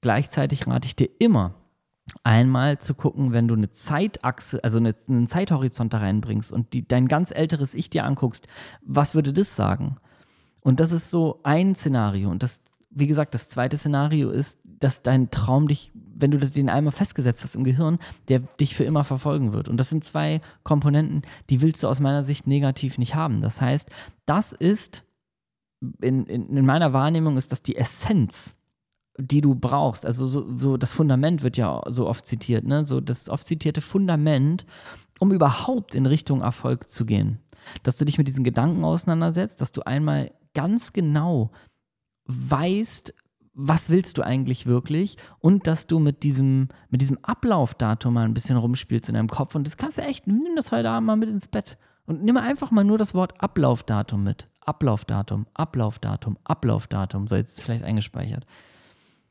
Gleichzeitig 0.00 0.66
rate 0.66 0.86
ich 0.86 0.96
dir 0.96 1.08
immer, 1.18 1.54
einmal 2.22 2.78
zu 2.78 2.94
gucken, 2.94 3.32
wenn 3.32 3.48
du 3.48 3.54
eine 3.54 3.70
Zeitachse, 3.70 4.62
also 4.64 4.78
eine, 4.78 4.94
einen 5.08 5.26
Zeithorizont 5.26 5.92
da 5.92 5.98
reinbringst 5.98 6.52
und 6.52 6.72
die, 6.72 6.86
dein 6.86 7.08
ganz 7.08 7.30
älteres 7.30 7.74
Ich 7.74 7.90
dir 7.90 8.04
anguckst, 8.04 8.46
was 8.82 9.14
würde 9.14 9.32
das 9.32 9.56
sagen? 9.56 9.96
Und 10.62 10.80
das 10.80 10.92
ist 10.92 11.10
so 11.10 11.40
ein 11.42 11.74
Szenario. 11.74 12.30
Und 12.30 12.42
das, 12.42 12.62
wie 12.90 13.06
gesagt, 13.06 13.34
das 13.34 13.48
zweite 13.48 13.76
Szenario 13.76 14.30
ist, 14.30 14.58
dass 14.64 15.02
dein 15.02 15.30
Traum 15.30 15.68
dich, 15.68 15.92
wenn 16.20 16.30
du 16.30 16.38
den 16.38 16.68
einmal 16.68 16.92
festgesetzt 16.92 17.44
hast 17.44 17.54
im 17.54 17.64
Gehirn, 17.64 17.98
der 18.28 18.40
dich 18.60 18.74
für 18.74 18.84
immer 18.84 19.04
verfolgen 19.04 19.52
wird. 19.52 19.68
Und 19.68 19.76
das 19.78 19.90
sind 19.90 20.04
zwei 20.04 20.40
Komponenten, 20.64 21.22
die 21.50 21.62
willst 21.62 21.82
du 21.82 21.88
aus 21.88 22.00
meiner 22.00 22.24
Sicht 22.24 22.46
negativ 22.46 22.98
nicht 22.98 23.14
haben. 23.14 23.40
Das 23.40 23.60
heißt, 23.60 23.88
das 24.26 24.52
ist, 24.52 25.04
in, 26.00 26.26
in, 26.26 26.56
in 26.56 26.66
meiner 26.66 26.92
Wahrnehmung 26.92 27.36
ist 27.36 27.52
das 27.52 27.62
die 27.62 27.76
Essenz 27.76 28.56
die 29.18 29.40
du 29.40 29.54
brauchst. 29.54 30.06
Also 30.06 30.26
so, 30.26 30.46
so, 30.56 30.76
das 30.76 30.92
Fundament 30.92 31.42
wird 31.42 31.56
ja 31.56 31.82
so 31.88 32.06
oft 32.06 32.24
zitiert, 32.24 32.64
ne? 32.64 32.86
So 32.86 33.00
das 33.00 33.28
oft 33.28 33.44
zitierte 33.44 33.80
Fundament, 33.80 34.64
um 35.18 35.32
überhaupt 35.32 35.94
in 35.94 36.06
Richtung 36.06 36.40
Erfolg 36.40 36.88
zu 36.88 37.04
gehen. 37.04 37.40
Dass 37.82 37.96
du 37.96 38.04
dich 38.04 38.16
mit 38.16 38.28
diesen 38.28 38.44
Gedanken 38.44 38.84
auseinandersetzt, 38.84 39.60
dass 39.60 39.72
du 39.72 39.82
einmal 39.82 40.30
ganz 40.54 40.92
genau 40.92 41.50
weißt, 42.26 43.12
was 43.60 43.90
willst 43.90 44.16
du 44.16 44.22
eigentlich 44.22 44.66
wirklich 44.66 45.16
und 45.40 45.66
dass 45.66 45.88
du 45.88 45.98
mit 45.98 46.22
diesem, 46.22 46.68
mit 46.90 47.02
diesem 47.02 47.18
Ablaufdatum 47.22 48.14
mal 48.14 48.24
ein 48.24 48.32
bisschen 48.32 48.56
rumspielst 48.56 49.08
in 49.08 49.16
deinem 49.16 49.28
Kopf 49.28 49.56
und 49.56 49.66
das 49.66 49.76
kannst 49.76 49.98
du 49.98 50.02
echt, 50.02 50.28
nimm 50.28 50.54
das 50.54 50.70
heute 50.70 50.88
Abend 50.88 51.08
mal 51.08 51.16
mit 51.16 51.28
ins 51.28 51.48
Bett 51.48 51.76
und 52.06 52.22
nimm 52.22 52.36
einfach 52.36 52.70
mal 52.70 52.84
nur 52.84 52.98
das 52.98 53.14
Wort 53.14 53.42
Ablaufdatum 53.42 54.22
mit. 54.22 54.48
Ablaufdatum, 54.60 55.46
Ablaufdatum, 55.54 56.38
Ablaufdatum. 56.44 57.26
So, 57.26 57.34
jetzt 57.34 57.50
ist 57.50 57.58
es 57.58 57.64
vielleicht 57.64 57.84
eingespeichert. 57.84 58.46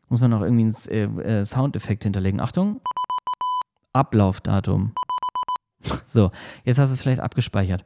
Muss 0.10 0.20
man 0.20 0.32
noch 0.32 0.42
irgendwie 0.42 0.74
einen 0.92 1.20
äh, 1.20 1.40
äh, 1.40 1.46
Soundeffekt 1.46 2.04
hinterlegen. 2.04 2.42
Achtung. 2.42 2.82
Ablaufdatum. 3.94 4.94
So, 6.10 6.32
jetzt 6.66 6.80
hast 6.80 6.90
du 6.90 6.96
es 6.96 7.02
vielleicht 7.02 7.22
abgespeichert. 7.22 7.86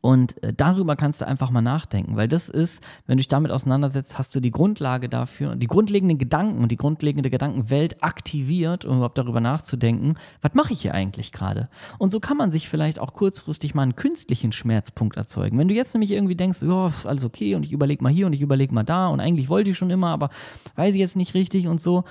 Und 0.00 0.42
äh, 0.42 0.52
darüber 0.54 0.96
kannst 0.96 1.20
du 1.20 1.26
einfach 1.26 1.50
mal 1.50 1.60
nachdenken, 1.60 2.16
weil 2.16 2.28
das 2.28 2.48
ist, 2.48 2.82
wenn 3.06 3.16
du 3.16 3.20
dich 3.20 3.28
damit 3.28 3.50
auseinandersetzt, 3.50 4.16
hast 4.18 4.34
du 4.34 4.40
die 4.40 4.50
Grundlage 4.50 5.08
dafür, 5.08 5.56
die 5.56 5.66
grundlegenden 5.66 6.16
Gedanken 6.16 6.62
und 6.62 6.72
die 6.72 6.76
grundlegende 6.76 7.28
Gedankenwelt 7.28 8.02
aktiviert, 8.02 8.84
um 8.84 8.96
überhaupt 8.96 9.18
darüber 9.18 9.40
nachzudenken, 9.40 10.14
was 10.40 10.54
mache 10.54 10.72
ich 10.72 10.82
hier 10.82 10.94
eigentlich 10.94 11.32
gerade? 11.32 11.68
Und 11.98 12.12
so 12.12 12.20
kann 12.20 12.36
man 12.36 12.50
sich 12.50 12.68
vielleicht 12.68 12.98
auch 12.98 13.12
kurzfristig 13.12 13.74
mal 13.74 13.82
einen 13.82 13.96
künstlichen 13.96 14.52
Schmerzpunkt 14.52 15.16
erzeugen. 15.16 15.58
Wenn 15.58 15.68
du 15.68 15.74
jetzt 15.74 15.94
nämlich 15.94 16.12
irgendwie 16.12 16.36
denkst, 16.36 16.62
ja, 16.62 16.88
ist 16.88 17.06
alles 17.06 17.24
okay 17.24 17.54
und 17.54 17.64
ich 17.64 17.72
überlege 17.72 18.02
mal 18.02 18.12
hier 18.12 18.26
und 18.26 18.32
ich 18.32 18.42
überlege 18.42 18.72
mal 18.72 18.84
da 18.84 19.08
und 19.08 19.20
eigentlich 19.20 19.48
wollte 19.48 19.70
ich 19.70 19.76
schon 19.76 19.90
immer, 19.90 20.08
aber 20.08 20.30
weiß 20.76 20.94
ich 20.94 21.00
jetzt 21.00 21.16
nicht 21.16 21.34
richtig 21.34 21.68
und 21.68 21.82
so, 21.82 22.04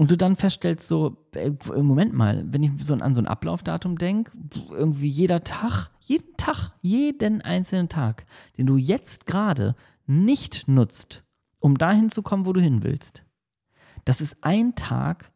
und 0.00 0.10
du 0.10 0.16
dann 0.16 0.34
feststellst, 0.34 0.88
so, 0.88 1.18
äh, 1.34 1.50
Moment 1.76 2.14
mal, 2.14 2.44
wenn 2.48 2.62
ich 2.62 2.70
so 2.80 2.94
an 2.94 3.14
so 3.14 3.20
ein 3.20 3.26
Ablaufdatum 3.26 3.98
denke, 3.98 4.32
irgendwie 4.70 5.08
jeder 5.08 5.44
Tag, 5.44 5.90
jeden 6.10 6.36
Tag, 6.36 6.72
jeden 6.82 7.40
einzelnen 7.40 7.88
Tag, 7.88 8.26
den 8.58 8.66
du 8.66 8.76
jetzt 8.76 9.26
gerade 9.26 9.76
nicht 10.06 10.66
nutzt, 10.66 11.22
um 11.60 11.78
dahin 11.78 12.10
zu 12.10 12.22
kommen, 12.22 12.46
wo 12.46 12.52
du 12.52 12.60
hin 12.60 12.82
willst, 12.82 13.22
das 14.04 14.20
ist 14.20 14.36
ein 14.40 14.74
Tag, 14.74 15.30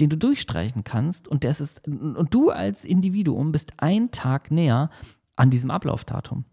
den 0.00 0.10
du 0.10 0.16
durchstreichen 0.16 0.82
kannst 0.82 1.28
und 1.28 1.44
das 1.44 1.60
ist, 1.60 1.86
und 1.86 2.34
du 2.34 2.50
als 2.50 2.84
Individuum 2.84 3.52
bist 3.52 3.74
ein 3.76 4.10
Tag 4.10 4.50
näher 4.50 4.90
an 5.36 5.50
diesem 5.50 5.70
Ablaufdatum. 5.70 6.44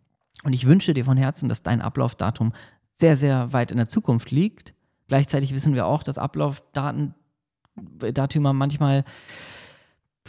Und 0.43 0.53
ich 0.53 0.67
wünsche 0.67 0.93
dir 0.93 1.03
von 1.03 1.17
Herzen, 1.17 1.49
dass 1.49 1.63
dein 1.63 1.81
Ablaufdatum 1.81 2.53
sehr, 2.93 3.15
sehr 3.15 3.53
weit 3.53 3.71
in 3.71 3.77
der 3.77 3.89
Zukunft 3.89 4.29
liegt. 4.29 4.75
Gleichzeitig 5.07 5.51
wissen 5.51 5.73
wir 5.73 5.87
auch, 5.87 6.03
dass 6.03 6.19
Ablaufdaten 6.19 7.15
Datümer 7.75 8.53
manchmal 8.53 9.03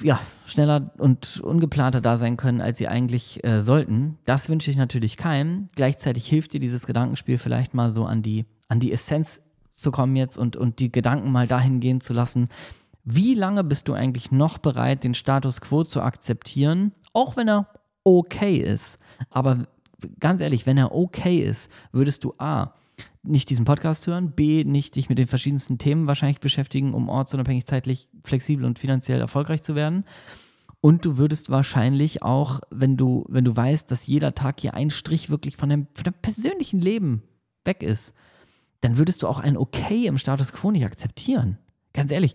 ja, 0.03 0.21
schneller 0.47 0.91
und 0.99 1.41
ungeplanter 1.41 2.01
da 2.01 2.17
sein 2.17 2.37
können, 2.37 2.61
als 2.61 2.79
sie 2.79 2.89
eigentlich 2.89 3.45
äh, 3.45 3.63
sollten. 3.63 4.19
Das 4.25 4.49
wünsche 4.49 4.71
ich 4.71 4.77
natürlich 4.77 5.17
keinem. 5.17 5.69
Gleichzeitig 5.77 6.27
hilft 6.27 6.53
dir 6.53 6.61
dieses 6.61 6.87
Gedankenspiel 6.87 7.39
vielleicht 7.39 7.75
mal 7.75 7.91
so 7.91 8.05
an 8.05 8.23
die, 8.23 8.45
an 8.69 8.81
die 8.81 8.93
Essenz 8.93 9.41
zu 9.73 9.91
kommen 9.91 10.17
jetzt 10.17 10.39
und, 10.39 10.57
und 10.57 10.79
die 10.79 10.91
Gedanken 10.91 11.31
mal 11.31 11.47
dahin 11.47 11.81
gehen 11.81 12.01
zu 12.01 12.13
lassen. 12.13 12.49
Wie 13.05 13.35
lange 13.35 13.65
bist 13.65 13.89
du 13.89 13.93
eigentlich 13.93 14.33
noch 14.33 14.59
bereit, 14.59 15.05
den 15.05 15.15
Status 15.15 15.61
quo 15.61 15.85
zu 15.85 16.01
akzeptieren, 16.01 16.93
auch 17.13 17.37
wenn 17.37 17.49
er 17.49 17.69
okay 18.03 18.57
ist? 18.57 18.99
Aber 19.31 19.67
ganz 20.21 20.41
ehrlich, 20.41 20.67
wenn 20.67 20.79
er 20.79 20.95
okay 20.95 21.39
ist, 21.39 21.71
würdest 21.93 22.25
du 22.25 22.35
A, 22.39 22.73
nicht 23.25 23.51
diesen 23.51 23.65
Podcast 23.65 24.07
hören, 24.07 24.33
B, 24.33 24.65
nicht 24.65 24.97
dich 24.97 25.09
mit 25.09 25.19
den 25.19 25.27
verschiedensten 25.27 25.79
Themen 25.79 26.07
wahrscheinlich 26.07 26.41
beschäftigen, 26.41 26.95
um 26.95 27.09
ortsunabhängig, 27.09 27.67
zeitlich, 27.67 28.09
flexibel 28.23 28.65
und 28.65 28.79
finanziell 28.79 29.21
erfolgreich 29.21 29.63
zu 29.63 29.75
werden. 29.75 30.05
Und 30.81 31.05
du 31.07 31.17
würdest 31.17 31.49
wahrscheinlich 31.49 32.23
auch, 32.23 32.61
wenn 32.71 32.97
du, 32.97 33.25
wenn 33.29 33.45
du 33.45 33.57
weißt, 33.57 33.91
dass 33.91 34.07
jeder 34.07 34.35
Tag 34.35 34.61
hier 34.61 34.75
ein 34.75 34.91
Strich 34.91 35.31
wirklich 35.31 35.57
von 35.57 35.71
deinem, 35.71 35.87
von 35.95 36.05
deinem 36.05 36.21
persönlichen 36.21 36.79
Leben 36.79 37.23
weg 37.65 37.83
ist, 37.83 38.15
dann 38.83 38.99
würdest 38.99 39.23
du 39.23 39.29
auch 39.29 39.39
ein 39.39 39.57
Okay 39.57 40.07
im 40.07 40.19
Status 40.19 40.53
quo 40.53 40.71
nicht 40.71 40.85
akzeptieren. 40.85 41.57
Ganz 41.95 42.11
ehrlich, 42.11 42.35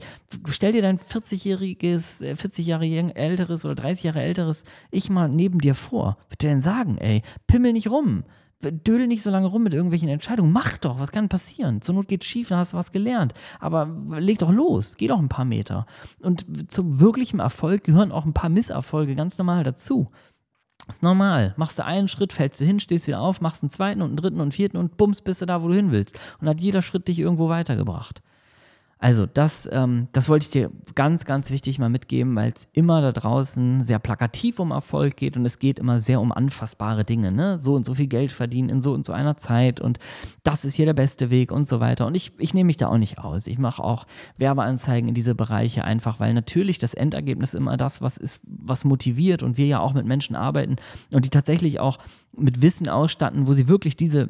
stell 0.50 0.72
dir 0.72 0.82
dein 0.82 0.98
40-jähriges, 0.98 2.36
40 2.36 2.66
äh, 2.66 2.70
Jahre 2.70 3.16
älteres 3.16 3.66
oder 3.66 3.76
30 3.76 4.06
Jahre 4.06 4.22
älteres 4.22 4.64
Ich 4.90 5.10
mal 5.10 5.28
neben 5.28 5.60
dir 5.60 5.76
vor. 5.76 6.18
Bitte 6.30 6.48
denn 6.48 6.62
sagen, 6.62 6.98
ey, 6.98 7.22
pimmel 7.46 7.74
nicht 7.74 7.92
rum. 7.92 8.24
Dödel 8.62 9.08
nicht 9.08 9.24
so 9.24 9.30
lange 9.30 9.48
rum 9.48 9.64
mit 9.64 9.74
irgendwelchen 9.74 10.10
Entscheidungen. 10.10 10.52
Mach 10.52 10.78
doch, 10.78 11.00
was 11.00 11.12
kann 11.12 11.30
passieren? 11.30 11.82
Zur 11.82 11.96
Not 11.96 12.08
geht 12.08 12.26
schief, 12.26 12.50
dann 12.50 12.58
hast 12.58 12.74
du 12.74 12.78
was 12.78 12.92
gelernt. 12.92 13.34
Aber 13.60 13.88
leg 14.20 14.40
doch 14.40 14.52
los, 14.52 14.98
geh 14.98 15.08
doch 15.08 15.20
ein 15.20 15.30
paar 15.30 15.46
Meter. 15.46 15.86
Und 16.22 16.72
zum 16.72 17.00
wirklichen 17.00 17.40
Erfolg 17.40 17.84
gehören 17.84 18.12
auch 18.12 18.26
ein 18.26 18.34
paar 18.34 18.50
Misserfolge 18.50 19.16
ganz 19.16 19.38
normal 19.38 19.64
dazu. 19.64 20.10
Ist 20.90 21.04
normal. 21.04 21.54
Machst 21.58 21.78
du 21.80 21.86
einen 21.86 22.08
Schritt, 22.08 22.34
fällst 22.34 22.60
du 22.60 22.66
hin, 22.66 22.80
stehst 22.80 23.08
wieder 23.08 23.22
auf, 23.22 23.42
machst 23.42 23.64
einen 23.64 23.70
zweiten 23.70 24.02
und 24.02 24.10
einen 24.10 24.18
dritten 24.18 24.38
und 24.38 24.44
einen 24.44 24.52
vierten 24.52 24.78
und 24.78 24.98
bums, 24.98 25.22
bist 25.22 25.42
du 25.42 25.46
da, 25.46 25.62
wo 25.62 25.68
du 25.68 25.76
hin 25.76 25.92
willst. 25.92 26.18
Und 26.42 26.50
hat 26.50 26.60
jeder 26.60 26.82
Schritt 26.82 27.08
dich 27.08 27.20
irgendwo 27.20 27.48
weitergebracht. 27.48 28.22
Also 29.02 29.26
das, 29.26 29.68
ähm, 29.72 30.10
das 30.12 30.28
wollte 30.28 30.44
ich 30.44 30.50
dir 30.50 30.72
ganz, 30.94 31.24
ganz 31.24 31.52
wichtig 31.52 31.80
mal 31.80 31.90
mitgeben, 31.90 32.36
weil 32.36 32.52
es 32.54 32.68
immer 32.74 33.02
da 33.02 33.14
draußen 33.14 33.86
sehr 33.86 33.98
plakativ 33.98 34.60
um 34.60 34.72
Erfolg 34.72 35.16
geht 35.16 35.38
und 35.38 35.46
es 35.46 35.58
geht 35.58 35.80
immer 35.80 36.02
sehr 36.02 36.20
um 36.20 36.34
anfassbare 36.34 37.06
Dinge. 37.06 37.32
Ne? 37.32 37.60
So 37.62 37.76
und 37.76 37.86
so 37.86 37.94
viel 37.94 38.08
Geld 38.08 38.34
verdienen 38.34 38.68
in 38.68 38.82
so 38.82 38.92
und 38.92 39.06
so 39.06 39.14
einer 39.14 39.38
Zeit 39.38 39.80
und 39.80 40.00
das 40.44 40.66
ist 40.66 40.76
hier 40.76 40.86
der 40.86 40.94
beste 40.94 41.30
Weg 41.30 41.54
und 41.54 41.66
so 41.66 41.80
weiter. 41.80 42.08
Und 42.08 42.16
ich, 42.16 42.34
ich 42.40 42.54
nehme 42.54 42.68
mich 42.68 42.76
da 42.76 42.90
auch 42.90 42.98
nicht 42.98 43.20
aus. 43.20 43.48
Ich 43.48 43.58
mache 43.58 43.82
auch 43.82 44.06
Werbeanzeigen 44.38 45.08
in 45.08 45.16
diese 45.16 45.34
Bereiche 45.34 45.86
einfach, 45.86 46.20
weil 46.20 46.34
natürlich 46.34 46.78
das 46.78 46.94
Endergebnis 46.94 47.54
immer 47.54 47.78
das, 47.78 48.02
was 48.02 48.18
ist, 48.18 48.42
was 48.44 48.84
motiviert 48.84 49.44
und 49.44 49.58
wir 49.58 49.66
ja 49.66 49.80
auch 49.80 49.94
mit 49.94 50.06
Menschen 50.06 50.36
arbeiten 50.36 50.76
und 51.10 51.24
die 51.24 51.30
tatsächlich 51.30 51.80
auch 51.80 52.00
mit 52.36 52.62
Wissen 52.62 52.90
ausstatten, 52.90 53.48
wo 53.48 53.54
sie 53.54 53.70
wirklich 53.70 53.96
diese 53.96 54.28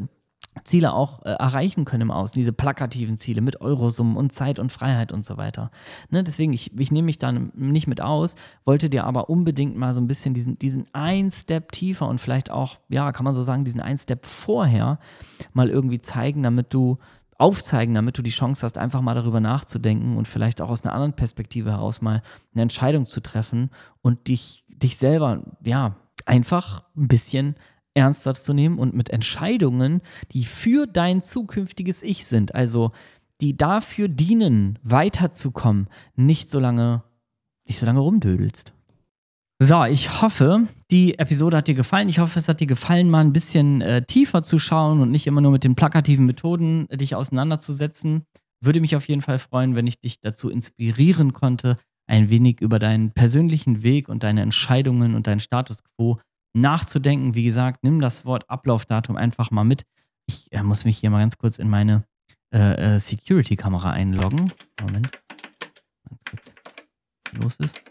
Ziele 0.64 0.94
auch 0.94 1.24
äh, 1.24 1.30
erreichen 1.30 1.86
können 1.86 2.04
im 2.04 2.12
Außen, 2.12 2.34
diese 2.34 2.54
plakativen 2.54 3.18
Ziele 3.18 3.42
mit 3.42 3.62
Eurosummen 3.62 4.18
und 4.18 4.34
Zeit 4.34 4.60
und 4.60 4.72
Freiheit 4.72 5.12
und 5.12 5.26
so 5.26 5.38
weiter. 5.38 5.72
Ne, 6.10 6.24
deswegen, 6.24 6.54
ich, 6.54 6.78
ich 6.78 6.92
nehme 6.92 7.06
mich 7.06 7.20
da 7.20 7.32
nicht 7.32 7.88
mit 7.88 8.02
aus, 8.02 8.36
wollte 8.66 8.90
dir 8.90 9.06
aber 9.06 9.30
unbedingt 9.30 9.78
mal 9.78 9.94
so 9.94 10.02
ein 10.02 10.08
bisschen 10.08 10.34
diesen, 10.34 10.58
diesen 10.60 10.86
ein 10.94 11.32
Step 11.32 11.72
tiefer 11.72 12.08
und 12.08 12.20
vielleicht 12.20 12.52
auch, 12.52 12.78
ja, 12.90 13.12
kann 13.12 13.26
man 13.26 13.36
so 13.36 13.44
sagen, 13.44 13.66
diesen 13.66 13.82
ein 13.82 13.98
Step 13.98 14.26
vorher 14.26 15.00
mal 15.54 15.70
irgendwie 15.70 16.02
zeigen, 16.02 16.44
damit 16.44 16.74
du 16.74 16.98
aufzeigen, 17.38 17.96
damit 17.96 18.18
du 18.18 18.22
die 18.22 18.32
Chance 18.32 18.66
hast, 18.66 18.78
einfach 18.78 19.02
mal 19.02 19.16
darüber 19.16 19.40
nachzudenken 19.40 20.18
und 20.18 20.28
vielleicht 20.28 20.62
auch 20.62 20.70
aus 20.70 20.84
einer 20.84 20.94
anderen 20.94 21.14
Perspektive 21.14 21.72
heraus 21.72 22.02
mal 22.02 22.22
eine 22.54 22.64
Entscheidung 22.64 23.06
zu 23.06 23.22
treffen 23.22 23.70
und 24.02 24.28
dich, 24.28 24.66
dich 24.68 24.98
selber, 24.98 25.44
ja, 25.64 25.96
einfach 26.26 26.84
ein 26.98 27.08
bisschen 27.08 27.56
ernster 27.94 28.36
zu 28.36 28.54
nehmen 28.54 28.80
und 28.80 28.94
mit 28.94 29.10
Entscheidungen, 29.10 30.02
die 30.32 30.46
für 30.46 30.88
dein 30.88 31.22
zukünftiges 31.24 32.04
Ich 32.04 32.26
sind, 32.26 32.56
also 32.56 32.92
die 33.42 33.56
dafür 33.56 34.08
dienen, 34.08 34.80
weiterzukommen, 34.84 35.88
nicht 36.16 36.50
so 36.50 36.60
lange, 36.60 37.04
nicht 37.68 37.80
so 37.80 37.86
lange 37.86 38.00
rumdödelst. 38.00 38.74
So, 39.62 39.84
ich 39.84 40.22
hoffe, 40.22 40.68
die 40.90 41.20
Episode 41.20 41.58
hat 41.58 41.68
dir 41.68 41.76
gefallen. 41.76 42.08
Ich 42.08 42.20
hoffe, 42.20 42.40
es 42.40 42.48
hat 42.48 42.62
dir 42.62 42.68
gefallen, 42.68 43.10
mal 43.10 43.20
ein 43.20 43.34
bisschen 43.34 43.82
äh, 43.82 44.06
tiefer 44.06 44.42
zu 44.42 44.58
schauen 44.58 45.02
und 45.02 45.12
nicht 45.12 45.28
immer 45.28 45.42
nur 45.42 45.52
mit 45.52 45.66
den 45.66 45.76
plakativen 45.76 46.26
Methoden 46.26 46.90
äh, 46.90 46.96
dich 46.96 47.14
auseinanderzusetzen. 47.14 48.24
Würde 48.62 48.80
mich 48.80 48.96
auf 48.96 49.10
jeden 49.10 49.22
Fall 49.22 49.38
freuen, 49.38 49.76
wenn 49.76 49.86
ich 49.86 50.00
dich 50.00 50.22
dazu 50.22 50.50
inspirieren 50.50 51.34
konnte, 51.34 51.78
ein 52.08 52.30
wenig 52.30 52.62
über 52.62 52.80
deinen 52.80 53.12
persönlichen 53.12 53.84
Weg 53.84 54.08
und 54.08 54.24
deine 54.24 54.42
Entscheidungen 54.42 55.14
und 55.14 55.28
deinen 55.28 55.42
Status 55.42 55.84
quo 55.84 56.20
nachzudenken. 56.54 57.36
Wie 57.36 57.44
gesagt, 57.44 57.84
nimm 57.84 58.02
das 58.02 58.26
Wort 58.26 58.50
Ablaufdatum 58.50 59.16
einfach 59.16 59.52
mal 59.52 59.64
mit. 59.64 59.84
Ich 60.28 60.52
äh, 60.52 60.64
muss 60.64 60.86
mich 60.86 60.98
hier 60.98 61.10
mal 61.10 61.20
ganz 61.20 61.38
kurz 61.38 61.60
in 61.60 61.70
meine 61.70 62.06
äh, 62.54 62.96
äh, 62.96 63.00
Security-Kamera 63.00 63.92
einloggen. 63.92 64.52
Moment. 64.82 65.12
Ganz 66.08 66.24
kurz. 66.30 66.56
Los 67.34 67.56
ist. 67.58 67.82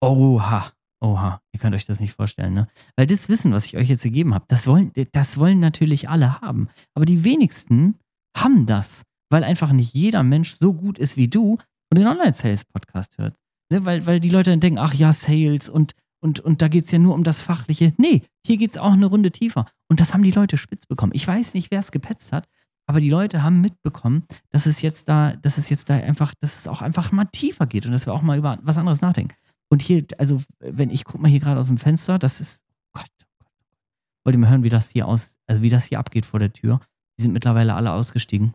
Oha. 0.00 0.72
Oha. 1.00 1.40
Ihr 1.52 1.60
könnt 1.60 1.74
euch 1.74 1.86
das 1.86 2.00
nicht 2.00 2.14
vorstellen, 2.14 2.54
ne? 2.54 2.68
Weil 2.96 3.06
das 3.06 3.28
Wissen, 3.28 3.52
was 3.52 3.66
ich 3.66 3.76
euch 3.76 3.88
jetzt 3.88 4.02
gegeben 4.02 4.34
habe, 4.34 4.44
das 4.48 4.66
wollen, 4.66 4.92
das 5.12 5.38
wollen 5.38 5.60
natürlich 5.60 6.08
alle 6.08 6.40
haben. 6.40 6.68
Aber 6.94 7.04
die 7.04 7.24
wenigsten 7.24 7.96
haben 8.36 8.66
das, 8.66 9.02
weil 9.30 9.44
einfach 9.44 9.72
nicht 9.72 9.94
jeder 9.94 10.22
Mensch 10.22 10.54
so 10.54 10.72
gut 10.74 10.98
ist 10.98 11.16
wie 11.16 11.28
du 11.28 11.58
und 11.90 11.98
den 11.98 12.06
Online-Sales-Podcast 12.06 13.18
hört. 13.18 13.36
Ne? 13.70 13.84
Weil, 13.84 14.06
weil 14.06 14.20
die 14.20 14.30
Leute 14.30 14.50
dann 14.50 14.60
denken, 14.60 14.78
ach 14.78 14.94
ja, 14.94 15.12
Sales 15.12 15.68
und 15.68 15.94
und, 16.20 16.40
und 16.40 16.62
da 16.62 16.68
geht 16.68 16.84
es 16.84 16.90
ja 16.90 16.98
nur 16.98 17.14
um 17.14 17.24
das 17.24 17.40
Fachliche. 17.40 17.94
Nee, 17.96 18.22
hier 18.44 18.56
geht 18.56 18.70
es 18.70 18.76
auch 18.76 18.92
eine 18.92 19.06
Runde 19.06 19.30
tiefer. 19.30 19.66
Und 19.88 20.00
das 20.00 20.14
haben 20.14 20.22
die 20.22 20.30
Leute 20.30 20.56
spitz 20.56 20.86
bekommen. 20.86 21.12
Ich 21.14 21.26
weiß 21.26 21.54
nicht, 21.54 21.70
wer 21.70 21.78
es 21.78 21.92
gepetzt 21.92 22.32
hat, 22.32 22.48
aber 22.86 23.00
die 23.00 23.10
Leute 23.10 23.42
haben 23.42 23.60
mitbekommen, 23.60 24.24
dass 24.50 24.66
es 24.66 24.82
jetzt 24.82 25.08
da, 25.08 25.36
dass 25.36 25.58
es 25.58 25.68
jetzt 25.68 25.90
da 25.90 25.94
einfach, 25.94 26.34
dass 26.40 26.58
es 26.58 26.66
auch 26.66 26.82
einfach 26.82 27.12
mal 27.12 27.26
tiefer 27.26 27.66
geht 27.66 27.86
und 27.86 27.92
dass 27.92 28.06
wir 28.06 28.14
auch 28.14 28.22
mal 28.22 28.38
über 28.38 28.58
was 28.62 28.78
anderes 28.78 29.00
nachdenken. 29.00 29.34
Und 29.70 29.82
hier, 29.82 30.06
also, 30.16 30.40
wenn 30.60 30.90
ich 30.90 31.04
gucke 31.04 31.22
mal 31.22 31.28
hier 31.28 31.40
gerade 31.40 31.60
aus 31.60 31.66
dem 31.66 31.76
Fenster, 31.76 32.18
das 32.18 32.40
ist, 32.40 32.64
Gott, 32.94 33.04
oh 33.20 33.26
Gott. 33.38 33.48
Oh 33.50 34.24
wollt 34.24 34.36
ihr 34.36 34.38
mal 34.38 34.50
hören, 34.50 34.62
wie 34.62 34.70
das 34.70 34.90
hier 34.90 35.06
aus, 35.06 35.36
also 35.46 35.62
wie 35.62 35.70
das 35.70 35.84
hier 35.84 35.98
abgeht 35.98 36.24
vor 36.24 36.40
der 36.40 36.52
Tür? 36.52 36.80
Die 37.18 37.22
sind 37.24 37.32
mittlerweile 37.32 37.74
alle 37.74 37.92
ausgestiegen. 37.92 38.54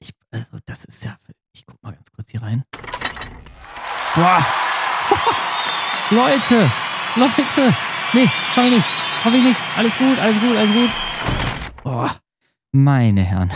Ich, 0.00 0.10
also, 0.32 0.58
das 0.66 0.84
ist 0.84 1.04
ja, 1.04 1.16
ich 1.52 1.64
guck 1.64 1.80
mal 1.82 1.92
ganz 1.92 2.10
kurz 2.10 2.30
hier 2.30 2.42
rein. 2.42 2.64
Boah! 4.16 4.44
Leute, 6.10 6.70
Leute. 7.16 7.74
Nee, 8.12 8.28
schau 8.54 8.62
ich 8.64 8.70
nicht. 8.72 8.86
Schau 9.22 9.30
ich 9.30 9.42
nicht. 9.42 9.56
Alles 9.76 9.96
gut, 9.96 10.18
alles 10.18 10.40
gut, 10.40 10.56
alles 10.56 10.72
gut. 10.72 10.90
Oh, 11.84 12.08
meine 12.72 13.22
Herren. 13.22 13.50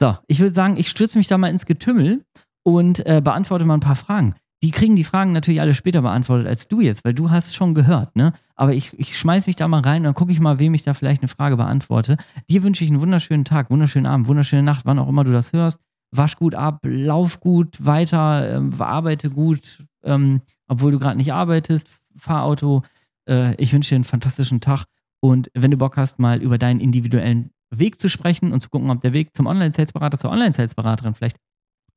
So, 0.00 0.16
ich 0.26 0.40
würde 0.40 0.54
sagen, 0.54 0.76
ich 0.76 0.88
stürze 0.88 1.18
mich 1.18 1.28
da 1.28 1.38
mal 1.38 1.48
ins 1.50 1.66
Getümmel 1.66 2.24
und 2.64 3.04
äh, 3.06 3.20
beantworte 3.22 3.64
mal 3.64 3.74
ein 3.74 3.80
paar 3.80 3.96
Fragen. 3.96 4.34
Die 4.62 4.70
kriegen 4.70 4.96
die 4.96 5.04
Fragen 5.04 5.32
natürlich 5.32 5.60
alle 5.60 5.74
später 5.74 6.02
beantwortet 6.02 6.46
als 6.46 6.68
du 6.68 6.80
jetzt, 6.80 7.04
weil 7.04 7.14
du 7.14 7.30
hast 7.30 7.54
schon 7.54 7.74
gehört, 7.74 8.14
ne? 8.16 8.32
Aber 8.54 8.72
ich, 8.72 8.92
ich 8.98 9.18
schmeiß 9.18 9.46
mich 9.46 9.56
da 9.56 9.66
mal 9.68 9.80
rein 9.80 10.02
und 10.02 10.04
dann 10.04 10.14
gucke 10.14 10.32
ich 10.32 10.40
mal, 10.40 10.58
wem 10.58 10.74
ich 10.74 10.84
da 10.84 10.94
vielleicht 10.94 11.22
eine 11.22 11.28
Frage 11.28 11.56
beantworte. 11.56 12.16
Dir 12.48 12.62
wünsche 12.62 12.84
ich 12.84 12.90
einen 12.90 13.00
wunderschönen 13.00 13.44
Tag, 13.44 13.70
wunderschönen 13.70 14.06
Abend, 14.06 14.28
wunderschöne 14.28 14.62
Nacht, 14.62 14.86
wann 14.86 14.98
auch 14.98 15.08
immer 15.08 15.24
du 15.24 15.32
das 15.32 15.52
hörst. 15.52 15.80
Wasch 16.12 16.36
gut 16.36 16.54
ab, 16.54 16.80
lauf 16.84 17.40
gut 17.40 17.84
weiter, 17.84 18.56
ähm, 18.56 18.72
arbeite 18.78 19.30
gut, 19.30 19.84
ähm, 20.04 20.42
obwohl 20.68 20.92
du 20.92 20.98
gerade 20.98 21.16
nicht 21.16 21.32
arbeitest, 21.32 21.88
fahr 22.16 22.44
Auto. 22.44 22.82
Äh, 23.28 23.54
ich 23.56 23.72
wünsche 23.72 23.90
dir 23.90 23.96
einen 23.96 24.04
fantastischen 24.04 24.60
Tag 24.60 24.84
und 25.20 25.50
wenn 25.54 25.70
du 25.70 25.76
Bock 25.76 25.96
hast, 25.96 26.18
mal 26.18 26.42
über 26.42 26.58
deinen 26.58 26.80
individuellen 26.80 27.50
Weg 27.70 28.00
zu 28.00 28.08
sprechen 28.08 28.52
und 28.52 28.60
zu 28.60 28.68
gucken, 28.68 28.90
ob 28.90 29.00
der 29.00 29.12
Weg 29.12 29.34
zum 29.34 29.46
Online-Sales-Berater, 29.46 30.18
zur 30.18 30.30
Online-Sales-Beraterin 30.30 31.14
vielleicht 31.14 31.36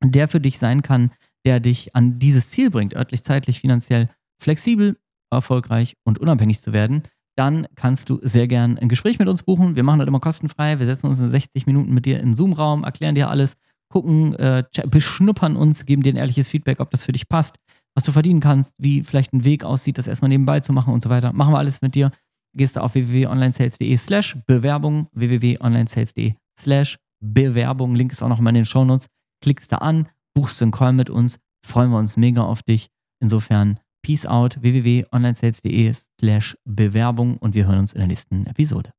der 0.03 0.27
für 0.27 0.39
dich 0.39 0.59
sein 0.59 0.81
kann, 0.81 1.11
der 1.45 1.59
dich 1.59 1.95
an 1.95 2.19
dieses 2.19 2.49
Ziel 2.49 2.69
bringt, 2.69 2.95
örtlich, 2.95 3.23
zeitlich, 3.23 3.61
finanziell 3.61 4.07
flexibel, 4.41 4.97
erfolgreich 5.31 5.95
und 6.03 6.19
unabhängig 6.19 6.61
zu 6.61 6.73
werden, 6.73 7.03
dann 7.35 7.67
kannst 7.75 8.09
du 8.09 8.19
sehr 8.21 8.47
gern 8.47 8.77
ein 8.77 8.89
Gespräch 8.89 9.19
mit 9.19 9.27
uns 9.27 9.43
buchen. 9.43 9.75
Wir 9.75 9.83
machen 9.83 9.99
das 9.99 10.07
immer 10.07 10.19
kostenfrei. 10.19 10.79
Wir 10.79 10.85
setzen 10.85 11.07
uns 11.07 11.19
in 11.19 11.27
60 11.27 11.65
Minuten 11.65 11.93
mit 11.93 12.05
dir 12.05 12.19
in 12.19 12.33
Zoom-Raum, 12.33 12.83
erklären 12.83 13.15
dir 13.15 13.29
alles, 13.29 13.57
gucken, 13.95 14.35
äh, 14.35 14.63
beschnuppern 14.87 15.55
uns, 15.55 15.85
geben 15.85 16.03
dir 16.03 16.13
ein 16.13 16.17
ehrliches 16.17 16.49
Feedback, 16.49 16.79
ob 16.79 16.91
das 16.91 17.03
für 17.03 17.11
dich 17.11 17.29
passt 17.29 17.57
was 17.95 18.03
du 18.03 18.11
verdienen 18.11 18.41
kannst, 18.41 18.75
wie 18.77 19.01
vielleicht 19.01 19.33
ein 19.33 19.43
Weg 19.43 19.63
aussieht, 19.63 19.97
das 19.97 20.07
erstmal 20.07 20.29
nebenbei 20.29 20.59
zu 20.59 20.73
machen 20.73 20.93
und 20.93 21.01
so 21.01 21.09
weiter. 21.09 21.33
Machen 21.33 21.53
wir 21.53 21.57
alles 21.57 21.81
mit 21.81 21.95
dir. 21.95 22.11
Gehst 22.55 22.75
du 22.75 22.81
auf 22.81 22.93
www.onlinesales.de 22.93 23.97
slash 23.97 24.37
Bewerbung, 24.45 25.07
www.onlinesales.de 25.13 26.33
slash 26.59 26.97
Bewerbung. 27.21 27.95
Link 27.95 28.11
ist 28.11 28.21
auch 28.21 28.29
noch 28.29 28.39
mal 28.39 28.49
in 28.49 28.55
den 28.55 28.65
Shownotes. 28.65 29.07
Klickst 29.41 29.71
da 29.71 29.77
an, 29.77 30.09
buchst 30.33 30.61
einen 30.61 30.71
Call 30.71 30.93
mit 30.93 31.09
uns. 31.09 31.39
Freuen 31.65 31.89
wir 31.89 31.97
uns 31.97 32.17
mega 32.17 32.43
auf 32.43 32.63
dich. 32.63 32.89
Insofern, 33.21 33.79
peace 34.05 34.25
out, 34.25 34.61
www.onlinesales.de 34.61 35.93
slash 36.19 36.57
Bewerbung 36.65 37.37
und 37.37 37.55
wir 37.55 37.65
hören 37.67 37.79
uns 37.79 37.93
in 37.93 37.99
der 37.99 38.07
nächsten 38.07 38.45
Episode. 38.45 38.91